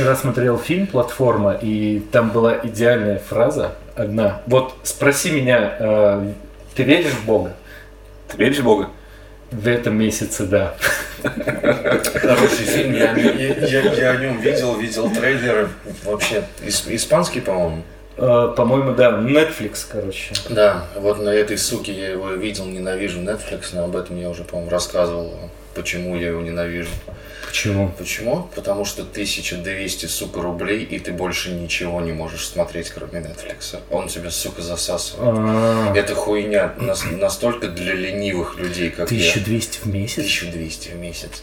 [0.00, 4.40] вчера смотрел фильм «Платформа», и там была идеальная фраза одна.
[4.46, 6.32] Вот спроси меня, э,
[6.74, 7.52] ты веришь в Бога?
[8.28, 8.88] Ты веришь в Бога?
[9.50, 10.74] В этом месяце, да.
[11.22, 15.68] Хороший фильм, я, я, я, я о нем видел, видел трейлеры.
[16.04, 17.82] Вообще, испанский, по-моему.
[18.16, 20.32] Э, по-моему, да, Netflix, короче.
[20.48, 24.44] Да, вот на этой суке я его видел, ненавижу Netflix, но об этом я уже,
[24.44, 25.34] по-моему, рассказывал,
[25.74, 26.88] почему я его ненавижу.
[27.50, 27.92] Почему?
[27.98, 28.48] Почему?
[28.54, 33.76] Потому что 1200, сука, рублей, и ты больше ничего не можешь смотреть, кроме Netflix.
[33.90, 35.36] Он тебя, сука, засасывает.
[35.36, 35.96] А-а-а.
[35.96, 39.82] Это хуйня настолько для ленивых людей, как 1200 я.
[39.82, 40.18] в месяц?
[40.18, 41.42] 1200 в месяц.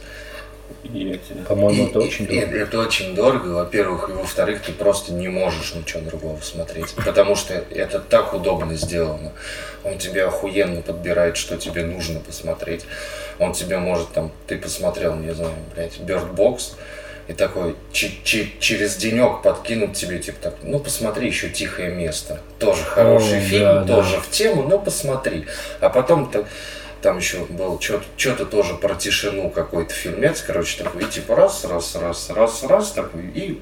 [1.49, 2.57] По-моему, это очень дорого.
[2.57, 7.53] Это очень дорого, во-первых, и во-вторых, ты просто не можешь ничего другого смотреть, потому что
[7.53, 9.33] это так удобно сделано.
[9.83, 12.85] Он тебе охуенно подбирает, что тебе нужно посмотреть.
[13.39, 16.73] Он тебе может там, ты посмотрел, не знаю, блядь, Bird Box,
[17.27, 22.39] и такой через денек подкинут тебе, типа так, ну посмотри еще тихое место.
[22.57, 24.21] Тоже хороший О, фильм, да, тоже да.
[24.21, 25.45] в тему, но посмотри.
[25.81, 26.45] А потом ты
[27.01, 31.95] там еще был что-то тоже про тишину какой-то фильмец, короче, такой, и типа раз, раз,
[31.95, 33.61] раз, раз, раз, такой, и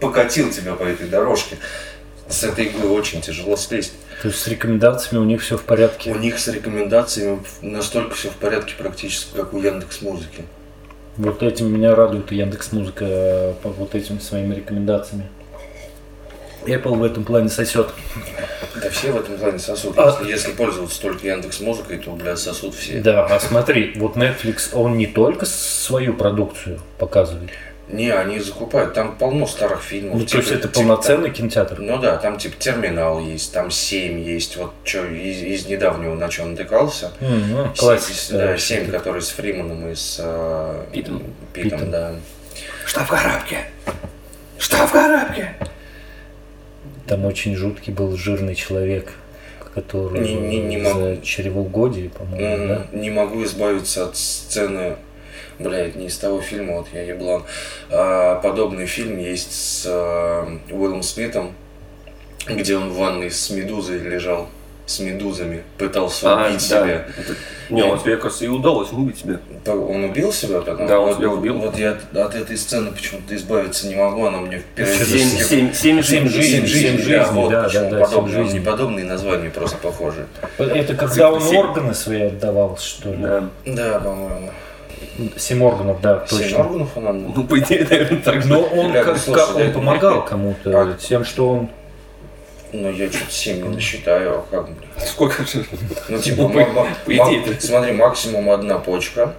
[0.00, 1.58] покатил тебя по этой дорожке.
[2.28, 3.92] С этой иглы очень тяжело слезть.
[4.22, 6.12] То есть с рекомендациями у них все в порядке?
[6.12, 10.44] У них с рекомендациями настолько все в порядке практически, как у Яндекс Музыки.
[11.16, 15.28] Вот этим меня радует Яндекс Музыка э, по вот этим своими рекомендациями.
[16.64, 17.88] Apple в этом плане сосет.
[18.80, 19.98] Да все в этом плане сосут.
[19.98, 20.06] А...
[20.06, 23.00] Если, если пользоваться только Яндекс Музыкой, то, блядь, сосут все.
[23.00, 27.50] Да, а смотри, вот Netflix, он не только свою продукцию показывает.
[27.92, 30.14] Не, они закупают, там полно старых фильмов.
[30.14, 31.78] Ну, типа, то есть это типа, полноценный там, кинотеатр?
[31.78, 36.28] Ну да, там типа терминал есть, там 7 есть, вот что из, из недавнего на
[36.30, 37.12] чем натыкался.
[37.20, 38.38] Mm-hmm, классика.
[38.38, 41.22] Да, 7, который с Фриманом и с э, Питом.
[41.52, 42.14] Питом, Питом, да.
[42.86, 43.58] Что в коробке?
[44.58, 45.54] Что в коробке?
[47.06, 49.12] Там очень жуткий был жирный человек,
[49.74, 51.22] который не, не, не за могу.
[51.22, 52.86] чревоугодие, по-моему, да?
[52.92, 54.96] Не могу избавиться от сцены
[55.62, 57.44] блядь, не из того фильма, вот я еблан.
[57.90, 61.54] А, подобный фильм есть с а, Уиллом Смитом,
[62.46, 64.48] где он в ванной с медузой лежал
[64.84, 66.82] с медузами, пытался а, убить да.
[66.82, 67.06] себя.
[67.16, 67.34] Это...
[67.70, 69.38] Не, он тебе, кажется, и удалось убить себя.
[69.66, 70.86] Он убил себя потом?
[70.86, 71.58] Да, он вот, себя убил.
[71.58, 75.04] Вот я от этой сцены почему-то избавиться не могу, она мне впереди...
[75.04, 76.66] Семь, семь, семь, семь жизней.
[76.66, 78.60] Семь жизней, да, вот да, почему да, да, подобные, жизней.
[78.60, 80.26] подобные названия просто похожи.
[80.58, 83.16] Это когда он органы свои отдавал, что ли?
[83.16, 84.50] Да, да по-моему.
[85.36, 86.48] Семь органов, да, точно.
[86.48, 88.44] Семь органов он Ну, по идее, наверное, так.
[88.46, 90.94] Но он, как, как, он помогал кому-то а?
[90.94, 91.70] тем, что он
[92.72, 94.88] ну, я что-то 7 не досчитаю, а как, блин?
[95.06, 95.66] Сколько же?
[96.08, 99.34] Ну, типа, по, по идее смотри, максимум одна почка.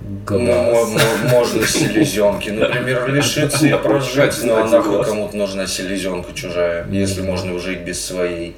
[0.00, 7.80] Можно селезенки, например, лишиться и прожить, но нахуй кому-то нужна селезенка чужая, если можно жить
[7.80, 8.54] без своей.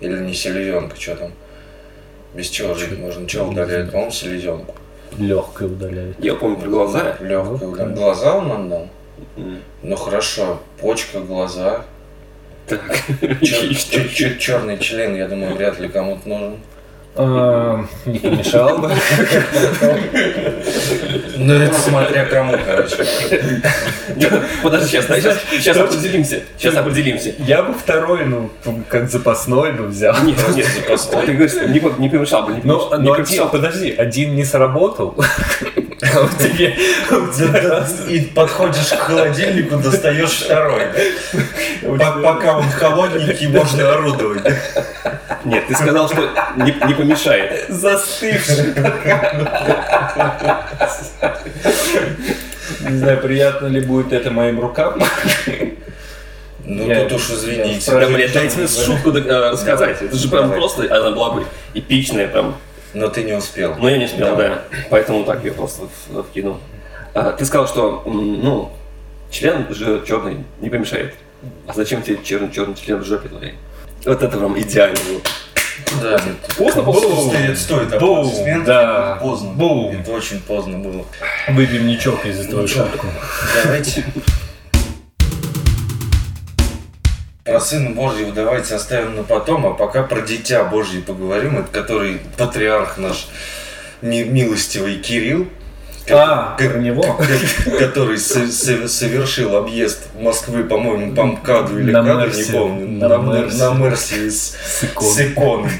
[0.00, 1.32] Или не селезенка, что там?
[2.34, 3.28] Без чего жить можно?
[3.28, 3.92] Чего удаляет?
[3.92, 4.74] По-моему, селезенку.
[5.18, 6.16] Легкое удаляет.
[6.22, 7.16] Я помню про глаза.
[7.20, 7.94] Легкое удаляет.
[7.94, 8.88] Глаза он нам дал?
[9.82, 11.84] Ну хорошо, почка, глаза,
[12.66, 12.80] так.
[13.42, 16.56] Черный член, я думаю, вряд ли кому-то нужен.
[17.16, 18.90] А, не помешал бы.
[21.36, 23.06] Ну, это смотря кому, короче.
[24.62, 26.42] Подожди, сейчас, сейчас, определимся.
[26.58, 27.34] Сейчас определимся.
[27.38, 28.50] Я бы второй, ну,
[28.88, 30.16] как запасной бы взял.
[30.24, 31.26] Нет, нет, запасной.
[31.26, 32.90] Ты говоришь, не, помешал бы, не помешал.
[32.90, 35.14] Но, но один, подожди, один не сработал.
[36.14, 36.74] А у тебя,
[38.08, 40.82] и подходишь к холодильнику, достаешь второй.
[41.82, 44.42] Пока он холодненький, можно орудовать.
[45.44, 47.66] Нет, ты сказал, что не, не помешает.
[47.68, 48.74] Застывший.
[52.80, 55.02] Не знаю, приятно ли будет это моим рукам.
[56.66, 57.90] Ну я, тут уж извините.
[57.90, 60.00] Да, блядь, дайте мне шутку э, рассказать.
[60.00, 61.44] Это же прям просто, она была бы
[61.74, 62.56] эпичная прям.
[62.94, 63.74] Но ты не успел.
[63.76, 64.62] Но я не успел, да.
[64.88, 65.88] Поэтому так я просто
[66.30, 66.58] вкинул.
[67.12, 68.72] А, ты сказал, что ну,
[69.30, 71.14] член же черный не помешает.
[71.66, 73.54] А зачем тебе черный, черный член в жопе твоей?
[74.04, 75.20] Вот это вам идеально было.
[76.00, 76.20] Да.
[76.56, 77.28] Поздно было?
[77.28, 78.64] Стоит, стоит аплодисмент.
[78.64, 79.18] Да.
[79.20, 79.52] Поздно.
[79.52, 80.00] Бум.
[80.00, 81.04] Это очень поздно было.
[81.48, 83.06] Выпьем ничок из-за твою шутку.
[83.62, 84.04] Давайте.
[87.44, 92.20] Про Сына Божьего давайте оставим на потом, а пока про Дитя Божье поговорим, это который
[92.38, 93.28] патриарх наш
[94.00, 95.48] милостивый Кирилл,
[96.10, 97.18] а, про него?
[97.78, 103.08] Который совершил объезд Москвы, по-моему, по МКАДу или КАДу, не помню.
[103.08, 105.70] На, Мерсе с, с иконой.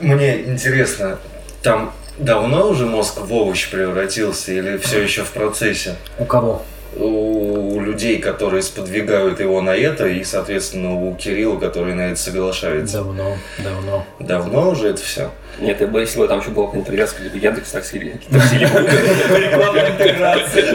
[0.00, 1.18] Мне интересно,
[1.62, 5.96] там давно уже мозг в овощ превратился или все еще в процессе?
[6.18, 6.62] У кого?
[6.96, 12.98] У людей, которые сподвигают его на это, и, соответственно, у Кирилла, который на это соглашается.
[12.98, 14.06] Давно, давно.
[14.18, 15.30] Давно уже это все?
[15.60, 19.90] Нет, я бы если там еще была какая-нибудь привязка, либо Яндекс Такси, или Такси, рекламная
[19.90, 20.74] интеграция.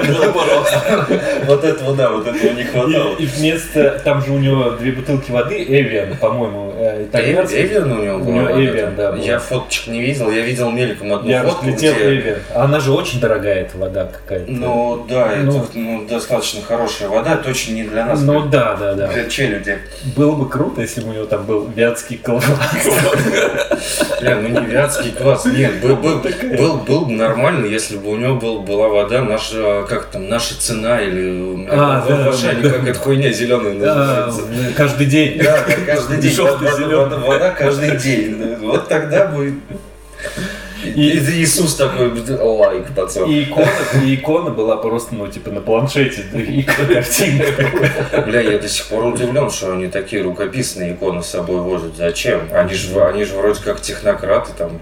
[1.45, 3.15] Вот этого, да, вот этого не хватало.
[3.17, 7.61] И вместо, там же у него две бутылки воды, Эвиан, по-моему, э, итальянский.
[7.61, 9.15] Эвиан у него У него Эвиан, да.
[9.15, 11.91] Я фоточек не видел, я видел мельком одну я фотку, где...
[11.91, 12.39] Эвиан.
[12.55, 14.51] Она же очень дорогая, эта вода какая-то.
[14.51, 18.21] Ну да, ну, это ну, достаточно хорошая вода, точно не для нас.
[18.21, 19.07] Ну да, да, да.
[19.07, 19.77] Для челюди.
[20.15, 22.45] Было бы круто, если бы у него там был вятский колбас.
[24.21, 25.45] Бля, ну не вятский квас.
[25.45, 26.21] Нет, был, был,
[26.57, 30.59] был, был бы нормально, если бы у него был, была вода, наша, как там, наша
[30.59, 34.41] цена или а, да, в Ашане, да, как эта хуйня зеленая называется.
[34.41, 35.37] Да, каждый день.
[35.37, 36.37] Да, каждый день.
[36.37, 38.55] Вода, вода каждый день.
[38.61, 39.55] Вот тогда будет
[40.83, 43.29] и, Иисус такой, лайк, пацан.
[43.29, 43.69] И икона,
[44.03, 46.23] и икона была просто, ну, типа, на планшете,
[46.65, 48.23] картинка.
[48.25, 51.95] Бля, я до сих пор удивлен, что они такие рукописные иконы с собой возят.
[51.95, 52.41] Зачем?
[52.53, 54.79] Они же, они же вроде как технократы там.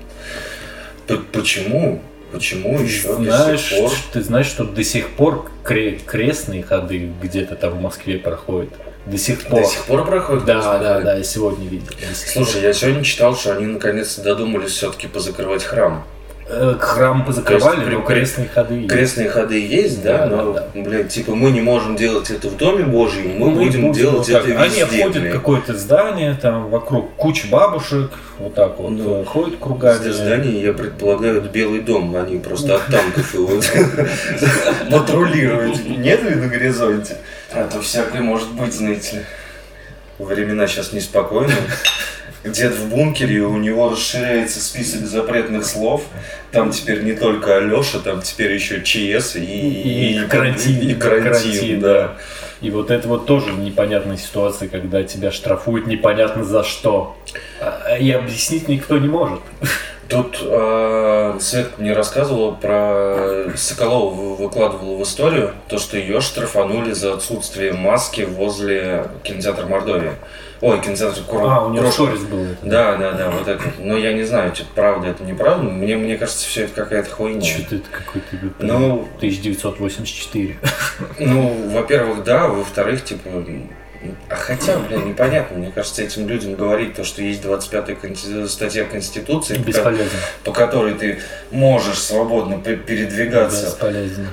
[1.31, 2.01] Почему?
[2.31, 3.91] Почему еще знаешь, до сих пор?
[4.13, 8.73] Ты знаешь, что до сих пор крестные ходы где-то там в Москве проходят?
[9.05, 9.61] До сих пор.
[9.61, 10.45] До сих пор проходит?
[10.45, 11.87] Да, да, да, я сегодня видел.
[12.13, 16.05] Слушай, я сегодня читал, что они наконец-то додумались все-таки позакрывать храм.
[16.51, 18.89] Э, храм позакрывали, есть, но крестные ходы есть.
[18.89, 22.57] Крестные ходы есть, да, да но, да, блин, типа мы не можем делать это в
[22.57, 24.83] Доме Божьем, мы, мы будем, будем делать вот это везде.
[24.83, 28.09] Они обходят какое-то здание, там вокруг куча бабушек,
[28.39, 29.99] вот так вот, ну, ходят кругами.
[29.99, 33.49] Это здание, я предполагаю, это Белый дом, они просто от танков его
[34.91, 35.87] патрулируют.
[35.87, 37.17] Нет ли на горизонте?
[37.53, 39.21] А то всякое может быть, знаете ли.
[40.17, 41.55] Времена сейчас неспокойные.
[42.43, 46.03] Где-то в бункере у него расширяется список запретных слов.
[46.51, 50.79] Там теперь не только Алеша, там теперь еще ЧС и, и, и, карантин.
[50.79, 52.17] И карантин, карантин да.
[52.61, 57.17] И вот это вот тоже непонятная ситуация, когда тебя штрафуют непонятно за что.
[57.61, 59.41] А, и объяснить никто не может.
[60.09, 67.13] Тут э, Свет мне рассказывала про Соколова выкладывала в историю то, что ее штрафанули за
[67.13, 70.15] отсутствие маски возле кинотеатра Мордовия.
[70.61, 71.47] Ой, кинотеатр Курок.
[71.49, 72.57] А, у него сторис был это.
[72.63, 73.63] Да, да, да, вот это.
[73.77, 75.63] Но я не знаю, что правда, это неправда.
[75.63, 77.41] Мне, мне кажется, все это какая-то хуйня.
[77.41, 80.57] Что-то это какой-то ну, 1984.
[81.19, 83.45] Ну, во-первых, да, во-вторых, типа, а
[84.29, 85.57] хотя, блин, непонятно.
[85.57, 89.93] Мне кажется, этим людям говорить то, что есть 25-я статья Конституции, по,
[90.43, 91.19] по которой ты
[91.51, 93.65] можешь свободно передвигаться.
[93.65, 94.27] Бесполезно.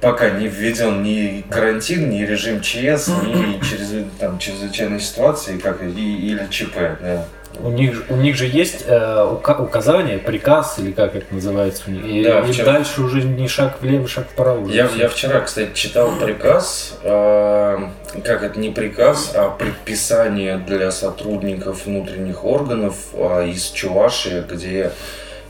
[0.00, 5.88] Пока не введен ни карантин, ни режим ЧС, ни через, там, чрезвычайные ситуации, как и,
[5.88, 6.76] или ЧП.
[7.00, 7.24] Да.
[7.60, 9.24] У них, у них же есть э,
[9.58, 12.04] указание, приказ, или как это называется у них.
[12.04, 12.72] И, да, и вчера...
[12.72, 14.68] дальше уже не шаг влево, шаг вправо.
[14.68, 17.78] Я, я вчера, кстати, читал приказ, э,
[18.24, 24.92] как это не приказ, а предписание для сотрудников внутренних органов э, из Чувашии, где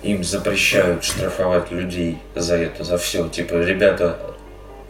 [0.03, 3.29] им запрещают штрафовать людей за это, за все.
[3.29, 4.19] Типа, ребята,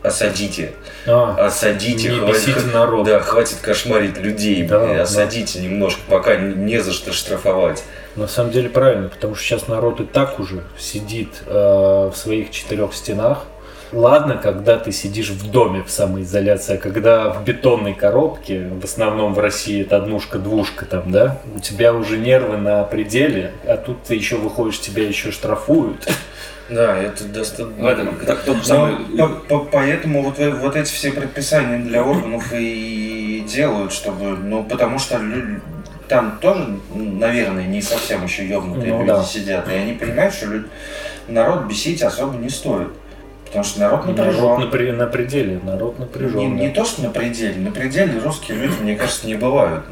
[0.02, 0.72] осадите.
[1.06, 3.06] А, осадите, не хватит, народ.
[3.06, 5.64] Да, хватит кошмарить людей, да, осадите да.
[5.64, 7.82] немножко, пока не за что штрафовать.
[8.16, 12.50] На самом деле правильно, потому что сейчас народ и так уже сидит э, в своих
[12.50, 13.44] четырех стенах.
[13.93, 19.32] Ладно, когда ты сидишь в доме в самоизоляции, а когда в бетонной коробке, в основном
[19.32, 24.16] в России это однушка-двушка там, да, у тебя уже нервы на пределе, а тут ты
[24.16, 26.09] еще выходишь, тебя еще штрафуют.
[26.68, 28.14] Да, это достаточно.
[28.26, 28.96] Так, тот самый...
[29.16, 34.37] по, по, поэтому вот, вот эти все предписания для органов и делают, чтобы.
[34.37, 35.20] Ну, потому что
[36.08, 39.25] там тоже, наверное, не совсем еще ебнутые ну, люди да.
[39.25, 39.68] сидят.
[39.70, 40.66] И они понимают, что люди,
[41.28, 42.88] народ бесить особо не стоит.
[43.46, 44.42] Потому что народ напряжен.
[44.42, 46.37] Народ на, при, на пределе, народ напряжен.
[46.37, 46.54] Не, да.
[46.54, 49.85] не то, что на пределе, на пределе русские люди, мне кажется, не бывают.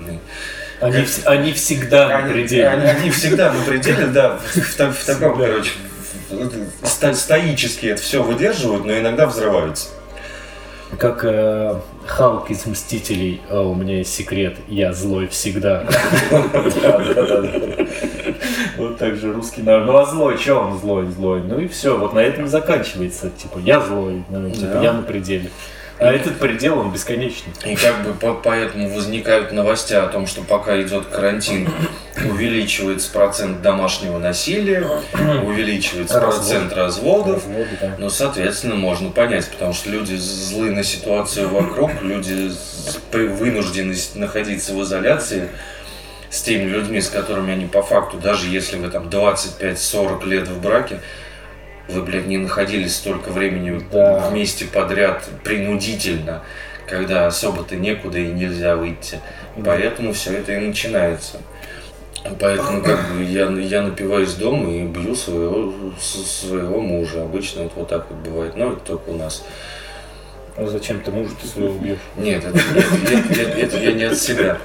[0.81, 1.09] Они, как...
[1.27, 2.69] они всегда они, на пределе.
[2.69, 5.71] Они, они всегда на пределе, да, в, в, в таком, короче,
[7.15, 9.89] стоически это все выдерживают, но иногда взрываются.
[10.99, 15.85] Как э, Халк из Мстителей, а у меня есть секрет, я злой всегда.
[18.77, 19.87] Вот так же русский народ.
[19.87, 21.43] Ну а злой, что он злой, злой?
[21.43, 23.31] Ну и все, вот на этом заканчивается.
[23.31, 25.51] Типа, я злой, ну, типа, я на пределе.
[26.05, 27.53] А этот предел, он бесконечный.
[27.65, 31.71] И как бы по поэтому возникают новости о том, что пока идет карантин,
[32.29, 34.87] увеличивается процент домашнего насилия,
[35.43, 36.35] увеличивается Развод.
[36.35, 37.47] процент разводов.
[37.47, 37.95] Разводы, да.
[37.99, 42.53] Ну, соответственно, можно понять, потому что люди злы на ситуацию вокруг, люди
[43.13, 45.49] вынуждены находиться в изоляции
[46.29, 50.61] с теми людьми, с которыми они по факту, даже если вы там 25-40 лет в
[50.61, 51.01] браке,
[51.89, 54.29] вы, блядь, не находились столько времени да.
[54.29, 56.43] вместе подряд принудительно,
[56.87, 59.21] когда особо-то некуда и нельзя выйти.
[59.65, 61.39] Поэтому все это и начинается.
[62.41, 67.23] Поэтому как бы я, я напиваюсь дома и бью своего, своего мужа.
[67.23, 69.45] Обычно вот, вот так вот бывает, но это только у нас.
[70.57, 71.99] А зачем ты мужа ты своего бьешь?
[72.17, 74.59] Нет, это, нет, нет, нет, это я не от себя.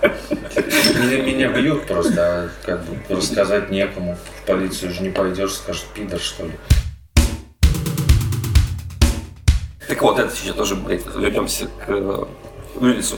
[0.55, 4.15] Меня, меня бьют просто, а как бы рассказать некому.
[4.41, 6.53] В полицию же не пойдешь, скажут, пидор что ли.
[9.89, 12.23] Так вот, это сейчас тоже, блядь, вернемся к э,
[12.75, 13.17] Уиллису.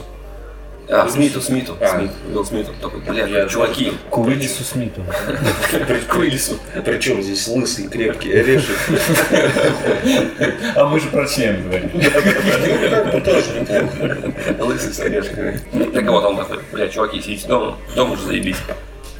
[0.90, 1.88] А, Смиту, Смиту, А.
[1.88, 2.72] Смит, Уилл Смиту.
[2.82, 5.02] Такой, блядь, Я- чуваки, К Уиллису Смиту.
[6.10, 6.56] к Уиллису.
[6.84, 8.76] Причем здесь лысый, крепкий орешек.
[10.76, 11.92] А мы же про член говорим.
[14.60, 15.60] Лысый с орешками.
[15.94, 18.58] Так вот, он такой, блядь, чуваки, сидите дома, дома же заебись.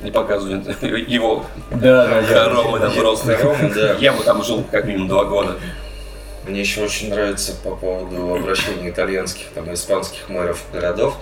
[0.02, 0.68] Не показывают
[1.08, 2.44] его Да, да, да.
[2.46, 3.96] хоромы там просто.
[4.00, 5.58] Я бы там жил как минимум два года.
[6.46, 11.16] Мне еще очень нравится по поводу обращения итальянских, там, испанских мэров городов.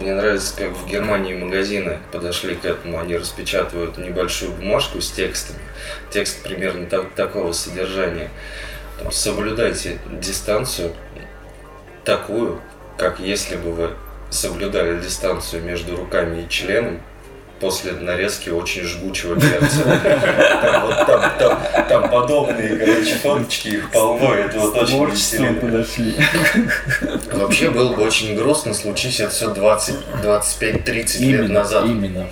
[0.00, 2.98] Мне нравится, как в Германии магазины подошли к этому.
[2.98, 5.60] Они распечатывают небольшую бумажку с текстами.
[6.10, 8.30] Текст примерно так- такого содержания.
[8.98, 10.92] Там, соблюдайте дистанцию
[12.04, 12.60] такую,
[12.98, 13.90] как если бы вы
[14.28, 17.00] соблюдали дистанцию между руками и членом
[17.62, 19.84] после нарезки очень жгучего перца.
[21.88, 26.14] Там, подобные, короче, фоточки, их полно, это вот очень подошли.
[27.32, 31.86] Вообще было бы очень грустно, случись это все 20, 25-30 лет Именно, назад.
[31.86, 32.26] именно.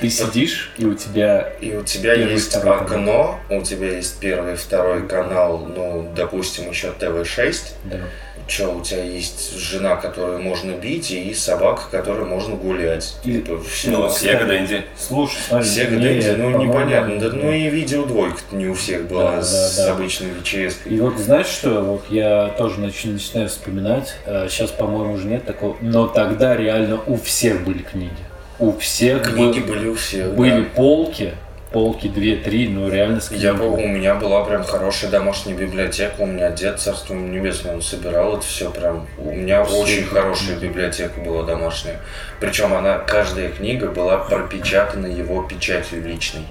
[0.00, 4.20] Ты сидишь, и у тебя И у тебя Первый, есть второй окно, у тебя есть
[4.20, 7.56] первый, второй канал, ну, допустим, еще ТВ-6.
[7.84, 7.98] да,
[8.46, 13.16] Че, у тебя есть жена, которую можно бить, и собака, которой можно гулять.
[13.24, 13.90] И- Типа, все.
[13.90, 14.82] Ну, Сега Дэнди.
[14.98, 17.18] Слушай, смотри, Сега Дэнди, ну непонятно.
[17.18, 19.92] Да, ну и видеодвойка не у всех была Да, с да, да.
[19.94, 20.74] обычной VHS.
[20.86, 24.14] И вот знаешь что, вот я тоже нач- начинаю вспоминать,
[24.50, 28.12] сейчас, по-моему, уже нет такого, но тогда реально у всех были книги.
[28.58, 30.32] У всех Книги был- были у всех.
[30.34, 30.66] были да.
[30.76, 31.32] полки,
[31.74, 33.82] полки 2-3, ну реально с Я книгами.
[33.82, 38.46] у меня была прям хорошая домашняя библиотека, у меня дед, царство небесное, он собирал это
[38.46, 39.08] все прям.
[39.18, 42.00] У меня Все очень хорошая библиотека была домашняя.
[42.38, 46.46] Причем она, каждая книга была пропечатана его печатью личной.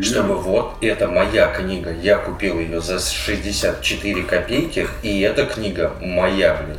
[0.00, 6.54] Чтобы вот, это моя книга, я купил ее за 64 копейки, и эта книга моя,
[6.54, 6.78] блин.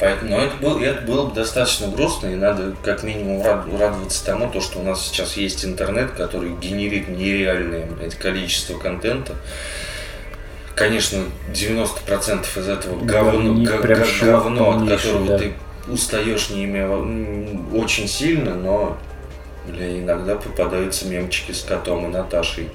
[0.00, 4.24] Поэтому, но это, был, это было бы достаточно грустно, и надо как минимум рад- радоваться
[4.24, 9.34] тому, то, что у нас сейчас есть интернет, который генерит нереальное блядь, количество контента.
[10.74, 15.38] Конечно, 90% из этого говно, га- шлак говно от которого да.
[15.38, 15.52] ты
[15.86, 16.88] устаешь не имея
[17.74, 18.96] очень сильно, но
[19.68, 22.70] бля, иногда попадаются мемчики с котом и Наташей.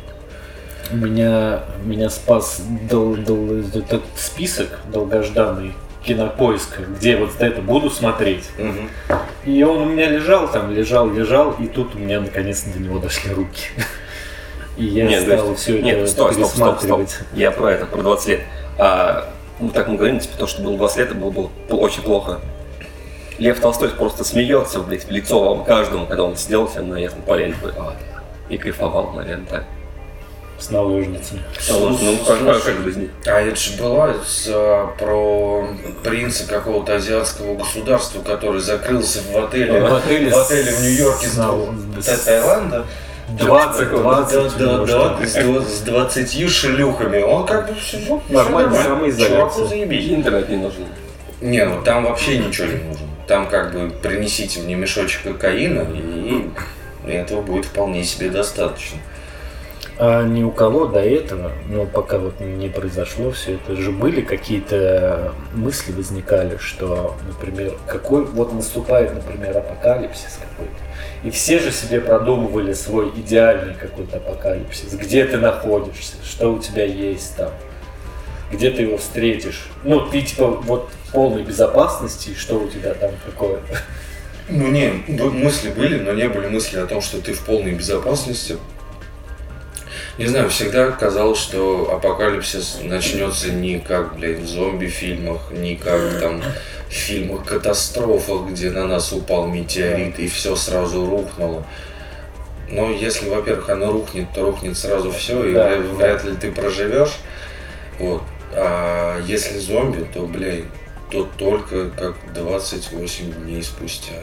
[0.92, 5.74] Меня, меня спас дол- дол- этот список долгожданный
[6.06, 8.50] кинопоиска, где вот это буду смотреть.
[8.58, 8.90] Мгм.
[9.46, 13.00] И он у меня лежал там, лежал, лежал, и тут у меня наконец-то до него
[13.00, 13.68] дошли руки.
[14.78, 16.80] И я Нет, стал есть- все Нет, это стой, стоп, стоп, стоп.
[16.82, 17.20] пересматривать.
[17.34, 18.42] Я про это, про 20 лет.
[18.78, 22.02] А, ну, так мы говорим, типа, то, что было 20 лет, это было, было очень
[22.02, 22.42] плохо.
[23.38, 27.22] Лев Толстой просто смеется, блядь, в лицо вам каждому, когда он сидел себе на ясном
[27.24, 28.24] поле, такой, «А, да».
[28.50, 29.64] и кайфовал, наверное, так.
[30.58, 31.42] С наложницами.
[31.70, 32.40] Ну, ну, как.
[33.28, 34.46] А это же была с,
[34.98, 35.68] про
[36.04, 39.82] принца какого-то азиатского государства, который закрылся в отеле.
[39.82, 42.86] В отеле в, отеле в Нью-Йорке с- с, с- Таиланда.
[43.28, 45.30] 20, 20, да, да, может, да, быть.
[45.30, 47.22] с, дв- с 20 шлюхами.
[47.22, 49.38] Он как бы все, Нормально, самоизоляция.
[49.38, 50.10] Чуваку заебись.
[50.12, 50.86] Интернет не нужен.
[51.42, 53.08] Не, ну там вообще ничего не нужно.
[53.28, 56.48] Там как бы принесите мне мешочек кокаина, и
[57.12, 59.00] этого будет вполне себе достаточно.
[59.98, 64.20] А ни у кого до этого, ну пока вот не произошло все это, же были
[64.20, 70.74] какие-то мысли возникали, что, например, какой вот наступает, например, апокалипсис какой-то.
[71.24, 74.94] И все же себе продумывали свой идеальный какой-то апокалипсис.
[74.94, 77.52] Где ты находишься, что у тебя есть там,
[78.52, 79.70] где ты его встретишь.
[79.84, 83.78] Ну, ты типа вот в полной безопасности, что у тебя там какое-то.
[84.50, 87.72] Ну не, б- мысли были, но не были мысли о том, что ты в полной
[87.74, 88.58] безопасности.
[90.18, 96.42] Не знаю, всегда казалось, что апокалипсис начнется не как, блядь, в зомби-фильмах, не как там
[96.88, 101.66] в фильмах-катастрофах, где на нас упал метеорит и все сразу рухнуло.
[102.70, 107.18] Но если, во-первых, оно рухнет, то рухнет сразу все, и Да, вряд, ли ты проживешь.
[108.00, 108.24] Вот.
[108.54, 110.64] А если зомби, то, блядь,
[111.12, 114.14] то только как 28 дней спустя.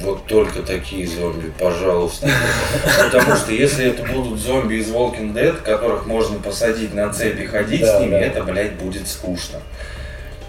[0.00, 2.28] Вот только такие зомби, пожалуйста.
[2.98, 7.80] Потому что если это будут зомби из Walking Dead, которых можно посадить на цепи, ходить
[7.82, 8.20] Да, с ними, да.
[8.20, 9.60] это, блядь, будет скучно.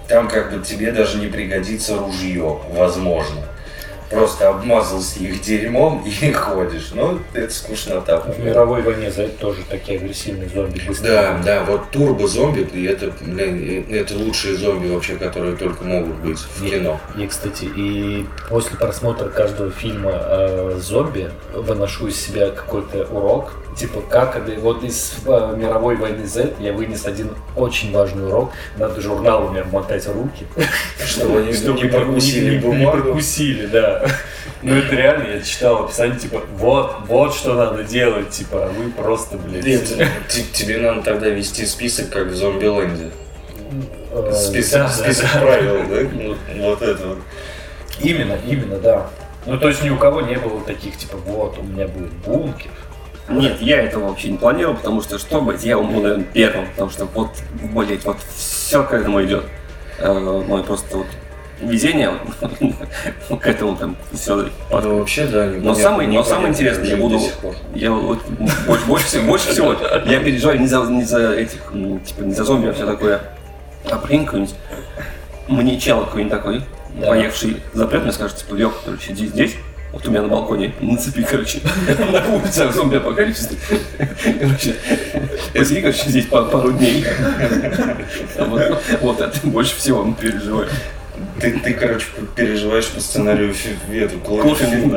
[0.07, 3.41] там как бы тебе даже не пригодится ружье, возможно.
[4.09, 6.91] Просто обмазался их дерьмом и ходишь.
[6.93, 8.19] Ну, это скучнота.
[8.19, 10.81] В мировой войне за это тоже такие агрессивные зомби.
[11.01, 16.15] Да, да, вот турбо-зомби, и это, блин, и это лучшие зомби вообще, которые только могут
[16.17, 16.99] быть в кино.
[17.17, 23.53] И, кстати, и после просмотра каждого фильма о зомби выношу из себя какой-то урок.
[23.75, 24.59] Типа, как это...
[24.59, 28.51] Вот из э, мировой войны Z я вынес один очень важный урок.
[28.77, 30.45] Надо журналами обмотать руки.
[31.05, 34.05] Чтобы они не прокусили не- прокусили, да.
[34.61, 38.91] Ну это реально, я читал описание, типа, вот, вот что надо делать, типа, а вы
[38.91, 39.63] просто, блядь,
[40.53, 43.11] тебе надо тогда вести список, как в Зомби-ленде.
[44.11, 44.89] э, Список,
[45.41, 46.27] правил, да?
[46.27, 47.17] Вот, вот это вот.
[47.99, 49.07] Именно, именно, да.
[49.45, 52.71] Ну, то есть ни у кого не было таких, типа, вот, у меня будет бункер.
[53.29, 56.89] Нет, я этого вообще не планировал, потому что что быть, я был, наверное, первым, потому
[56.89, 57.29] что вот,
[57.73, 59.45] блять, вот все к этому идет.
[59.99, 61.07] Э, Мое просто вот
[61.61, 62.11] везение
[63.29, 64.49] к этому там все.
[64.69, 65.45] Ну, вообще, да.
[65.45, 67.19] Но самое, но самое интересное, я буду,
[67.73, 68.19] я вот
[68.67, 69.73] больше, больше, всего, больше всего,
[70.05, 71.59] я переживаю не за, не за этих,
[72.05, 73.21] типа, не за зомби, а все такое.
[73.89, 74.55] А прикинь, какой-нибудь,
[75.47, 76.61] мне чел какой-нибудь такой,
[76.99, 79.55] поехавший запрет, мне скажет, типа, Лёх, короче, иди здесь,
[79.93, 81.59] вот у меня на балконе, нацепи, короче,
[82.11, 83.49] на улице зомби апокалипсис.
[84.39, 84.75] Короче,
[85.53, 87.05] посиди, короче, здесь па- пару дней.
[89.01, 90.69] Вот, это больше всего мы переживаем.
[91.39, 94.89] Ты, ты, короче, переживаешь по сценарию фи- эту Клофелин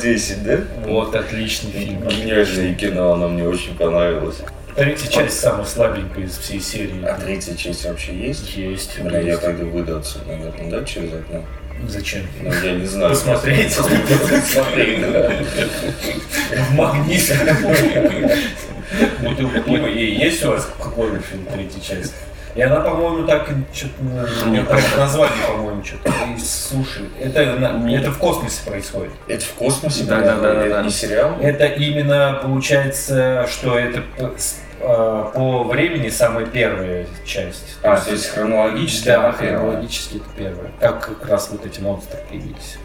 [0.00, 0.58] 10, да?
[0.86, 2.00] Вот, отличный фильм.
[2.08, 4.38] Гениальное кино, оно мне очень понравилось.
[4.74, 7.04] Третья часть самая слабенькая из всей серии.
[7.04, 8.56] А третья часть вообще есть?
[8.56, 8.98] Есть.
[9.00, 11.44] Бля, я пойду выдаться, наверное, да, через окно?
[11.88, 12.22] Зачем?
[12.42, 13.10] Ну, я не знаю.
[13.10, 13.76] Посмотреть?
[13.76, 15.32] Посмотреть, да.
[16.56, 17.32] В магнит.
[19.20, 19.86] Бутылка пива.
[19.86, 22.14] И есть у вас Кловерфилд третья часть?
[22.54, 24.46] И она, по-моему, так что-то...
[24.48, 26.08] Не там название, по-моему, что-то.
[26.08, 29.10] И, Слушай, это, на- это в космосе происходит.
[29.26, 30.04] Это в космосе?
[30.04, 30.82] Да, да, да, это да, да.
[30.84, 31.36] не сериал?
[31.40, 34.04] Это именно получается, что это
[35.34, 37.78] по времени самая первая часть.
[37.82, 39.06] А, то есть хронологически?
[39.06, 39.58] Да, первая.
[39.58, 40.70] хронологически это первое.
[40.80, 42.76] Как как раз вот эти монстры появились.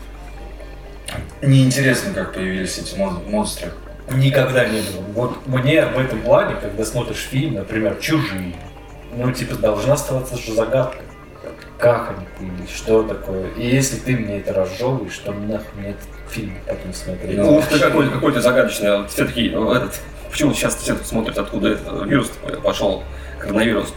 [1.41, 3.71] Неинтересно, как появились эти мон- монстры.
[4.12, 5.03] Никогда не было.
[5.13, 8.55] Вот мне в этом плане, когда смотришь фильм, например, «Чужие»,
[9.15, 10.97] ну, типа, должна оставаться же загадка.
[11.77, 13.49] Как они появились, что такое.
[13.51, 17.38] И если ты мне это разжевываешь, то нахуй мне этот фильм потом смотреть.
[17.38, 18.97] Ну, Ух ты, какой, какой-то загадочный.
[18.97, 22.31] Вот Все такие, ну, этот, почему сейчас все смотрят, откуда этот вирус
[22.63, 23.03] пошел,
[23.39, 23.93] коронавирус.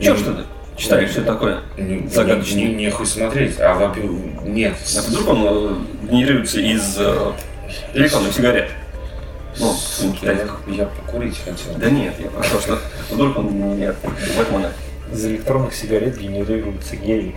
[0.00, 0.44] Че что ты
[0.76, 1.60] читаешь, что это такое?
[1.76, 2.62] Не, Загадочный.
[2.64, 3.58] не, нехуй смотреть.
[3.60, 4.74] А во-первых, нет.
[4.96, 5.74] А вдруг он э,
[6.10, 7.32] генерируется из э,
[7.94, 8.70] электронных сигарет?
[9.58, 9.72] Ну,
[10.22, 11.74] Я, я покурить хотел.
[11.76, 12.78] Да нет, я про то, что
[13.10, 14.72] вдруг он не от Бэтмена.
[15.12, 17.36] Из электронных сигарет генерируются геи.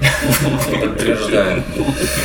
[0.80, 1.62] Подтверждаю.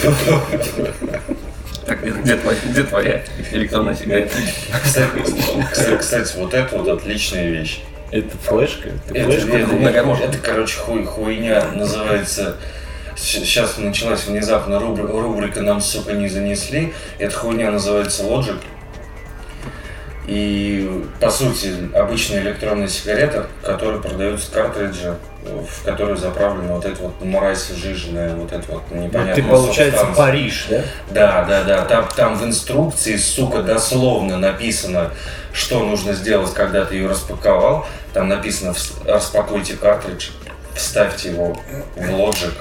[1.86, 4.36] Так, где, твоя, где твоя электронная сигарета?
[4.84, 7.82] Кстати, кстати, вот это вот отличная вещь.
[8.12, 8.90] Это флешка?
[9.10, 9.58] Это Это, флешка?
[10.24, 12.58] это- короче, хуй, хуйня называется.
[13.18, 16.94] Сейчас началась внезапно рубрика, рубрика «Нам, сука, не занесли».
[17.18, 18.60] Эта хуйня называется Logic.
[20.28, 27.22] И, по сути, обычная электронная сигарета, которая продается картриджи, в которую заправлена вот эта вот
[27.24, 30.16] мразь жиженная, вот эта вот непонятная ты, получается, субстанция.
[30.26, 30.82] Париж, да?
[31.12, 31.86] Да, да, да.
[31.86, 35.12] Там, там в инструкции, сука, дословно написано,
[35.54, 37.86] что нужно сделать, когда ты ее распаковал.
[38.14, 40.30] Там написано, «Вс- распакуйте картридж,
[40.74, 41.56] вставьте его
[41.96, 42.54] в Logic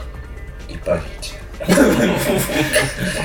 [0.68, 1.34] и парите.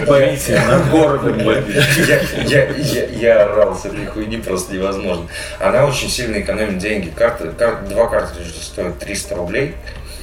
[0.07, 1.39] Парите над городом.
[1.39, 5.27] Я, я, я, я орал с этой хуйни просто невозможно.
[5.59, 7.09] Она очень сильно экономит деньги.
[7.09, 9.75] Два картриджа стоят 300 рублей.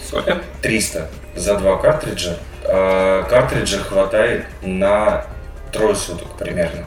[0.07, 0.39] Сколько?
[0.63, 2.37] 300 за два картриджа.
[2.65, 5.25] А картриджа хватает на
[5.73, 6.85] трое суток примерно.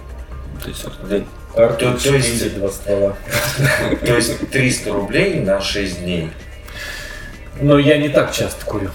[0.64, 0.84] То есть,
[1.56, 3.16] То- то есть- два ствола.
[4.06, 6.32] То есть 300 рублей на 6 дней.
[7.62, 8.90] Но я не так часто курю.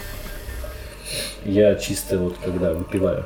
[1.45, 3.25] Я чисто вот когда выпиваю.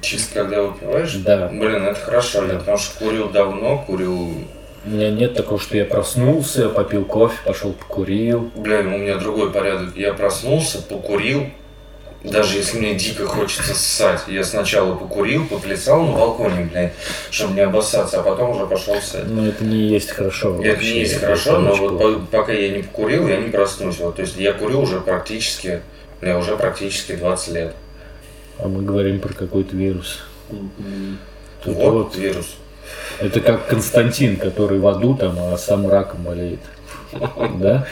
[0.00, 1.14] Чисто когда выпиваешь?
[1.14, 1.48] Да.
[1.48, 2.42] Блин, это хорошо.
[2.42, 2.58] Я Да.
[2.58, 4.34] потому что курил давно, курил...
[4.84, 8.50] У меня нет такого, что я проснулся, попил кофе, пошел покурил.
[8.54, 9.96] Блин, у меня другой порядок.
[9.96, 11.46] Я проснулся, покурил.
[12.22, 16.92] Даже если мне дико хочется ссать, я сначала покурил, поплясал на балконе, блядь,
[17.30, 19.26] чтобы не обоссаться, а потом уже пошел ссать.
[19.26, 20.60] Но это не есть хорошо.
[20.60, 23.98] Это вообще, не есть это хорошо, но вот пока я не покурил, я не проснусь.
[23.98, 25.82] Вот, то есть я курю уже практически,
[26.20, 27.74] бля, уже практически 20 лет.
[28.58, 30.24] А мы говорим про какой-то вирус.
[31.62, 32.56] Тут вот, вот, вирус.
[33.18, 36.60] это как Константин, который в аду там, а сам раком болеет.
[37.58, 37.86] Да?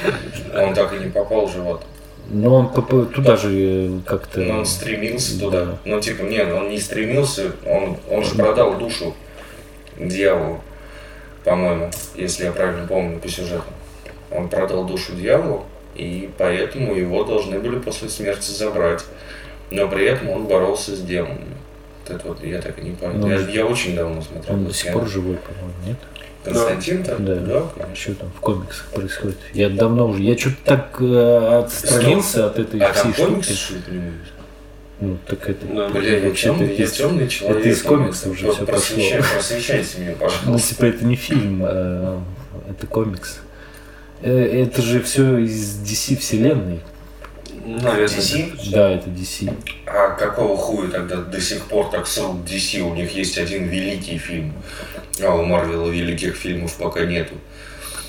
[0.55, 1.83] Он так и не попал в живот.
[2.31, 4.41] Но он поп- туда же э, как-то...
[4.41, 5.65] Но он стремился туда.
[5.65, 5.79] Да.
[5.85, 9.15] Ну, типа, нет, он не стремился, он, он же продал душу
[9.99, 10.63] дьяволу,
[11.45, 13.65] по-моему, если я правильно помню по сюжету.
[14.31, 19.05] Он продал душу дьяволу, и поэтому его должны были после смерти забрать.
[19.71, 21.57] Но при этом он боролся с демонами.
[22.07, 23.15] Вот это вот я так и не понял.
[23.15, 24.57] Ну, я, я очень давно смотрел.
[24.57, 25.97] Он до сих пор живой, по-моему, нет?
[26.45, 27.17] Константин-то?
[27.19, 27.35] Да.
[27.37, 27.97] да конечно.
[27.97, 29.39] Что там в комиксах происходит?
[29.55, 30.23] Я давно уже...
[30.23, 33.27] Я что-то так э, отстранился от этой А всей там штуки.
[33.31, 33.77] комиксы, что?
[35.01, 35.67] Ну, так это...
[35.67, 35.89] Да.
[35.89, 37.61] Бля, я Вообще-то темный, я темный человек.
[37.61, 39.23] это из комиксов уже Про- всё просвещай-.
[39.33, 40.69] Просвещайте меня, Ну, пожалуйста.
[40.69, 42.19] типа, это не фильм, э,
[42.69, 43.41] это комикс.
[44.23, 46.81] Э, Это же все из DC вселенной.
[47.65, 48.07] Наверное.
[48.07, 48.71] DC?
[48.71, 49.53] Да, это DC.
[49.87, 52.81] А какого хуя тогда до сих пор так срут DC?
[52.81, 54.53] У них есть один великий фильм.
[55.23, 57.35] А у Марвела великих фильмов пока нету.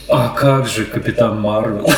[0.07, 1.85] А как же Капитан Марвел?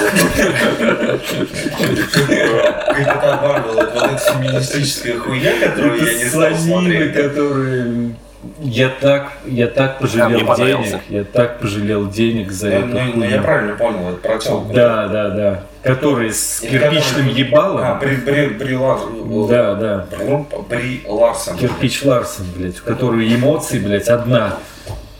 [2.07, 7.13] Капитан Марвел это вот эта феминистическая хуйня, которую я не санины, смотреть.
[7.15, 8.15] которые...
[8.60, 13.23] Я так, я так пожалел денег, я так пожалел денег за Ну, эту ну, ну,
[13.26, 14.73] я правильно понял, это про тёлку.
[14.73, 15.63] Да, да, да.
[15.82, 17.82] Который с Или кирпичным который- ебалом.
[17.84, 20.08] А, Бри, Бри, Бри Лар- Да, да.
[20.69, 21.58] Бри Ларсон.
[21.58, 24.58] Кирпич Ларсон, блядь, у которой эмоции, блядь, одна.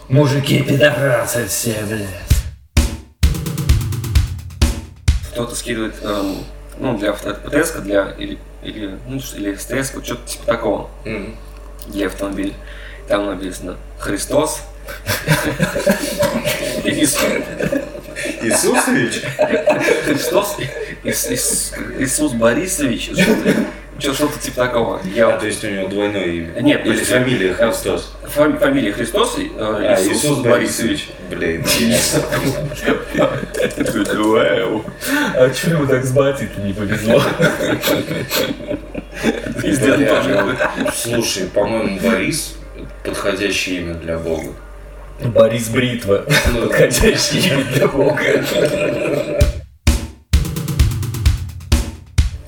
[0.10, 2.08] Мужики пидорасы все, блядь.
[5.32, 6.38] Кто-то скидывает, эм,
[6.80, 11.36] ну, для ПТС, для, или, или, ну, или СТС, вот что-то типа такого, Мгм.
[11.88, 12.54] для автомобиля.
[13.08, 14.62] Там написано Христос.
[16.84, 17.22] Иисус.
[18.41, 19.22] Иисусович?
[20.06, 20.58] Христос.
[21.04, 23.12] Ис- Ис- Иисус Борисович.
[23.13, 23.54] что-то-
[24.00, 25.00] что- Что-то типа такого.
[25.04, 26.62] А, Я то есть у него двойное имя?
[26.62, 28.13] Нет, Или то есть- фамилия Христос?
[28.24, 31.10] Фами- Фамилия Христос, э, А, Иисус, Борисович.
[31.30, 31.63] Блин.
[35.36, 37.22] А что ему так с батей-то не повезло?
[40.96, 42.56] Слушай, по-моему, Борис
[43.08, 44.54] подходящее имя для Бога.
[45.24, 46.26] Борис Бритва.
[46.62, 48.20] Подходящее имя для Бога.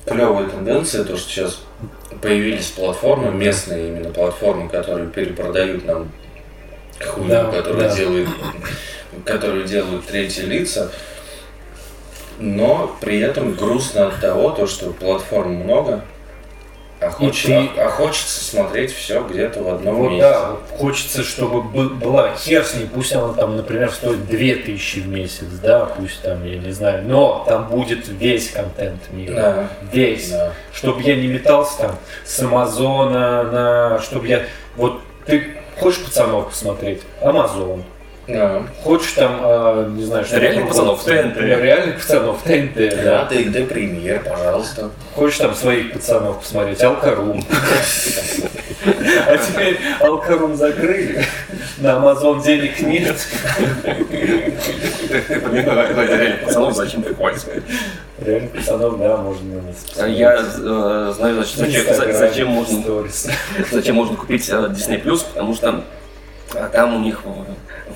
[0.06, 1.60] Клевая тенденция, то, что сейчас
[2.20, 6.10] появились платформы, местные именно платформы, которые перепродают нам
[7.04, 7.96] хуйню, Да, которую да.
[7.96, 8.28] делают,
[9.24, 10.90] которую делают третьи лица.
[12.38, 16.04] Но при этом грустно от того, то, что платформ много,
[17.00, 20.20] а, хоч- ты- а- а хочется смотреть все где-то в одном Вот месте.
[20.30, 25.08] да, хочется, чтобы бы- была хер с ней, пусть она там, например, стоит 2000 в
[25.08, 29.34] месяц, да, пусть там, я не знаю, но там будет весь контент мира.
[29.34, 29.68] Да.
[29.92, 30.30] Весь.
[30.30, 30.52] Да.
[30.72, 33.98] Чтобы я не метался там с Амазона на...
[34.00, 34.42] Чтобы я...
[34.76, 37.02] Вот ты хочешь пацанов посмотреть?
[37.22, 37.82] Амазон.
[38.32, 38.62] Да.
[38.82, 41.36] Хочешь там, а, не знаю, что Реальных пацанов, ТНТ.
[41.36, 43.26] Реальных пацанов, ТНТ, да.
[43.28, 44.90] Да, TXT премьер, пожалуйста.
[45.14, 46.82] Хочешь там своих пацанов посмотреть?
[46.82, 47.44] Алкарум.
[48.82, 51.22] А теперь Алкарум закрыли.
[51.78, 53.16] На Амазон денег нет.
[55.50, 57.42] Реально пацанов, зачем ты ходишь?
[58.18, 60.18] Реальных пацанов, да, можно посмотреть.
[60.18, 63.04] Я э, знаю, значит, В зачем, можно
[63.70, 65.84] зачем можно купить э, Disney Plus, потому что
[66.54, 67.20] а, там у них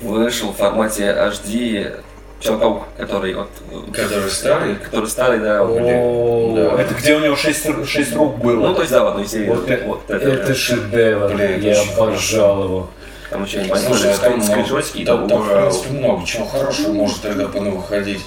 [0.01, 2.01] вышел в формате HD
[2.39, 4.75] Человек-паук, который вот, э, Который старый.
[4.75, 5.61] который старый, да.
[5.63, 6.77] О.
[6.77, 8.75] Это где у него 6 рук Ну, было.
[8.75, 9.47] то есть, да, в одной серии.
[9.47, 12.89] Вот это, вот это шедевр, я обожал его.
[13.29, 15.05] Там еще не Слушай, понятно, там, скриншотики.
[15.05, 18.21] там, в принципе, много чего хорошего может тогда выходить.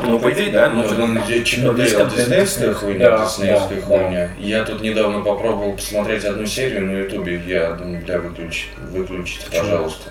[0.00, 0.70] Ну, по идее, да.
[0.70, 2.14] Ну, Ну, Ну, контент.
[2.14, 4.30] диснеевская хуйня, Да, диснеевская да, хуйня.
[4.38, 7.40] Я тут недавно попробовал посмотреть одну серию на ютубе.
[7.46, 9.60] Я думаю, бля, выключить, выключите, Почему?
[9.62, 10.10] пожалуйста.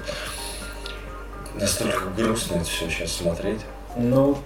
[1.60, 3.62] Настолько грустно это все сейчас смотреть.
[3.98, 4.38] Ну,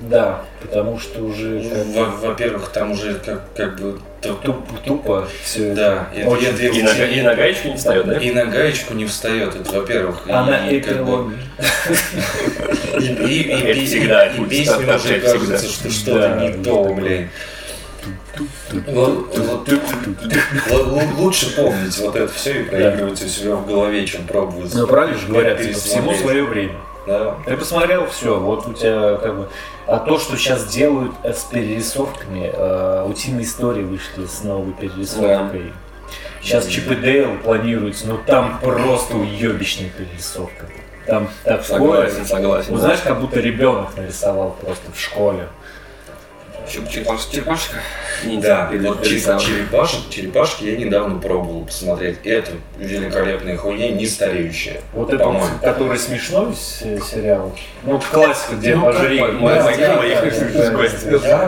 [0.00, 1.60] да, потому что уже
[1.94, 3.98] Во- Во-первых, там уже как, как бы...
[4.28, 8.06] туп- туп- тупо все Да, это, Очень это- и, на, и на гаечку не встает,
[8.06, 8.16] да?
[8.18, 10.22] и на гаечку не встает, это во-первых.
[10.28, 11.36] А на И эпилоге.
[13.00, 16.64] И, и, и, Это и- всегда, и так, уже кажется, что что-то Да, не да,
[16.64, 17.28] то, блин.
[21.18, 24.74] Лучше помнить вот это все и проигрывать у себя в голове, чем пробовать.
[24.74, 26.72] Ну, правильно же говорят, типа, всему свое время.
[27.06, 27.36] Да.
[27.44, 29.48] Ты посмотрел, все, вот у тебя как бы...
[29.86, 35.72] А то, что сейчас делают э, с перерисовками, э, утиные истории вышли с новой перерисовкой.
[36.40, 40.66] Сейчас Чип и Дейл планируется, но там просто уебищная перерисовка.
[41.06, 41.62] Там такое...
[42.08, 42.72] Согласен, согласен.
[42.72, 45.48] Ну, знаешь, как будто ребенок нарисовал просто в школе.
[46.66, 47.76] Черепаш- черепашка.
[48.40, 49.42] Да, Или вот чер- динозавр.
[49.42, 52.18] черепашек, черепашки я недавно пробовал посмотреть.
[52.24, 54.80] Это великолепная хуйня, не стареющая.
[54.92, 55.58] Вот это, вот, по-моему.
[55.62, 57.52] который смешной с- сериал.
[57.82, 59.18] Ну, классика, где Ну, пожри.
[59.18, 59.26] да,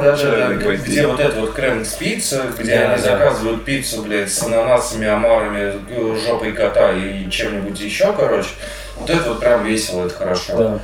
[0.00, 4.42] да, да, где вот это вот крем с пицца, где они заказывают пиццу, блядь, с
[4.42, 8.48] ананасами, омарами, э, жопой кота и чем-нибудь еще, короче.
[8.96, 10.56] Вот это вот прям весело, это хорошо.
[10.56, 10.78] Да.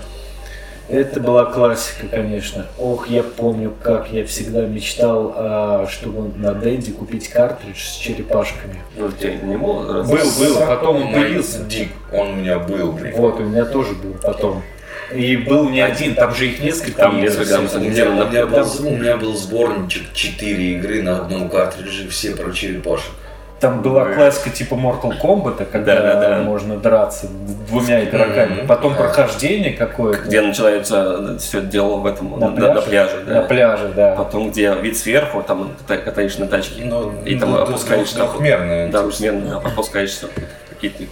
[0.93, 2.67] Это была классика, конечно.
[2.79, 8.77] Ох, я помню, как я всегда мечтал, а, чтобы на Денди купить картридж с черепашками.
[8.99, 10.03] Ну, у тебя не было?
[10.03, 11.65] Был, был, а потом он появился.
[11.65, 13.17] Дик, он у меня был, блядь.
[13.17, 14.63] Вот, у меня тоже был потом.
[15.15, 16.99] И был не один, там же их несколько.
[16.99, 21.23] Там несколько, У там, меня, у, меня был, у меня был сборничек 4 игры на
[21.23, 23.13] одном картридже, все про черепашек.
[23.63, 26.39] Там была классика типа Mortal Kombat, когда Да, да, да.
[26.43, 27.29] можно драться
[27.69, 28.67] двумя игроками.
[28.67, 28.99] Потом Да.
[28.99, 32.75] прохождение какое-то Где начинается все дело в этом, На на, пляже?
[32.75, 33.35] на пляже, да.
[33.35, 34.15] на пляже, да.
[34.17, 38.17] Потом, где вид сверху, там ката- катаешь на тачке, Ну, и там ну, опускаешься.
[38.17, 38.91] двух- двухмерная.
[38.91, 40.27] Да, двухмерно опускаешься.
[40.71, 41.05] Какие-то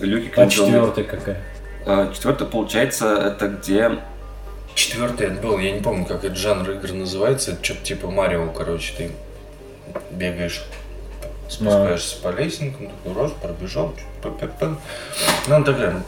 [0.00, 1.38] люки А четвертая какая?
[1.86, 3.92] А, Четвертый, получается, это где...
[4.74, 7.52] Четвертый это был, я не помню, как этот жанр игр называется.
[7.52, 9.10] Это что-то типа Марио, короче, ты
[10.10, 10.64] бегаешь,
[11.54, 13.94] спускаешься по лесенкам, такой раз, пробежал.
[15.48, 16.02] Ну, такая.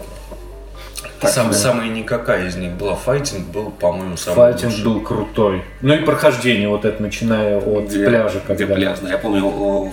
[1.21, 1.59] Так, самая, да.
[1.59, 2.95] самая никакая из них была.
[2.95, 4.85] Файтинг был, по-моему, самый Файтинг лучший.
[4.85, 5.65] был крутой.
[5.81, 8.65] Ну и прохождение вот это, начиная от где- пляжа, когда...
[8.65, 9.11] Где пляж, да.
[9.11, 9.91] Я помню, у,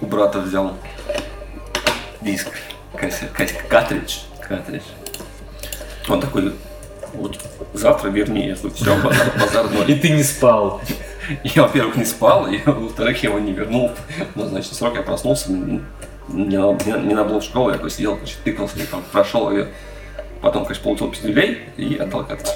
[0.00, 0.74] у брата взял
[2.20, 2.48] диск,
[3.68, 4.82] картридж, картридж.
[6.08, 6.52] Он такой,
[7.14, 7.38] вот
[7.74, 9.66] завтра верни, я тут все, базар, базар.
[9.86, 10.80] И ты не спал.
[11.44, 13.90] Я, во-первых, не спал, и, во-вторых, я его не вернул.
[14.34, 15.82] Ну, значит, срок я проснулся, не,
[16.28, 19.68] не, не на блок школы, я такой сидел, короче, тыкался, и там прошел ее.
[20.40, 22.50] Потом, конечно, получил 5 рублей и отдал картридж.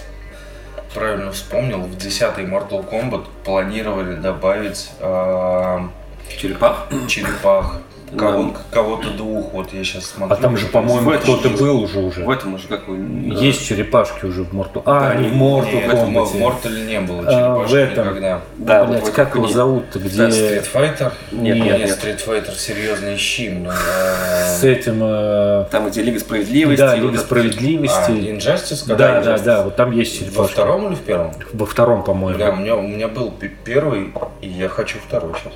[0.94, 5.88] Правильно вспомнил, в 10-й Mortal Kombat планировали добавить а,
[6.36, 6.88] Черепах.
[7.08, 7.80] черепах.
[8.18, 8.50] Кого- Да.
[8.72, 10.36] Кого-то двух, вот я сейчас смотрю.
[10.36, 12.24] А там же, по-моему, кто-то же- был уже уже.
[12.24, 12.98] В этом уже какой...
[13.40, 14.82] Есть черепашки уже в Mortal...
[14.84, 16.34] А, Да, не в Mortal нет, Мо- в.
[16.34, 18.06] Mortal не было А, черепашек в этом.
[18.08, 18.40] никогда.
[18.58, 20.16] Да, Блядь, вот как его зовут-то, где...
[20.16, 21.12] Да, Street Fighter?
[21.32, 21.88] Нет, Нет, нет.
[22.02, 23.48] Street Fighter серьезно ищи.
[23.50, 25.00] но, С а, этим...
[25.02, 26.80] э, Там, где Лига Справедливости.
[26.80, 28.10] Да, и вот Лига это- А, Справедливости.
[28.10, 28.82] Injustice?
[28.86, 29.44] Да, когда да, Injustice?
[29.44, 30.52] да, вот там есть Во черепашки.
[30.52, 31.32] втором или в первом?
[31.52, 32.38] Во втором, по-моему.
[32.38, 33.32] Да, у меня, у меня был
[33.64, 35.52] первый, и я хочу второй сейчас.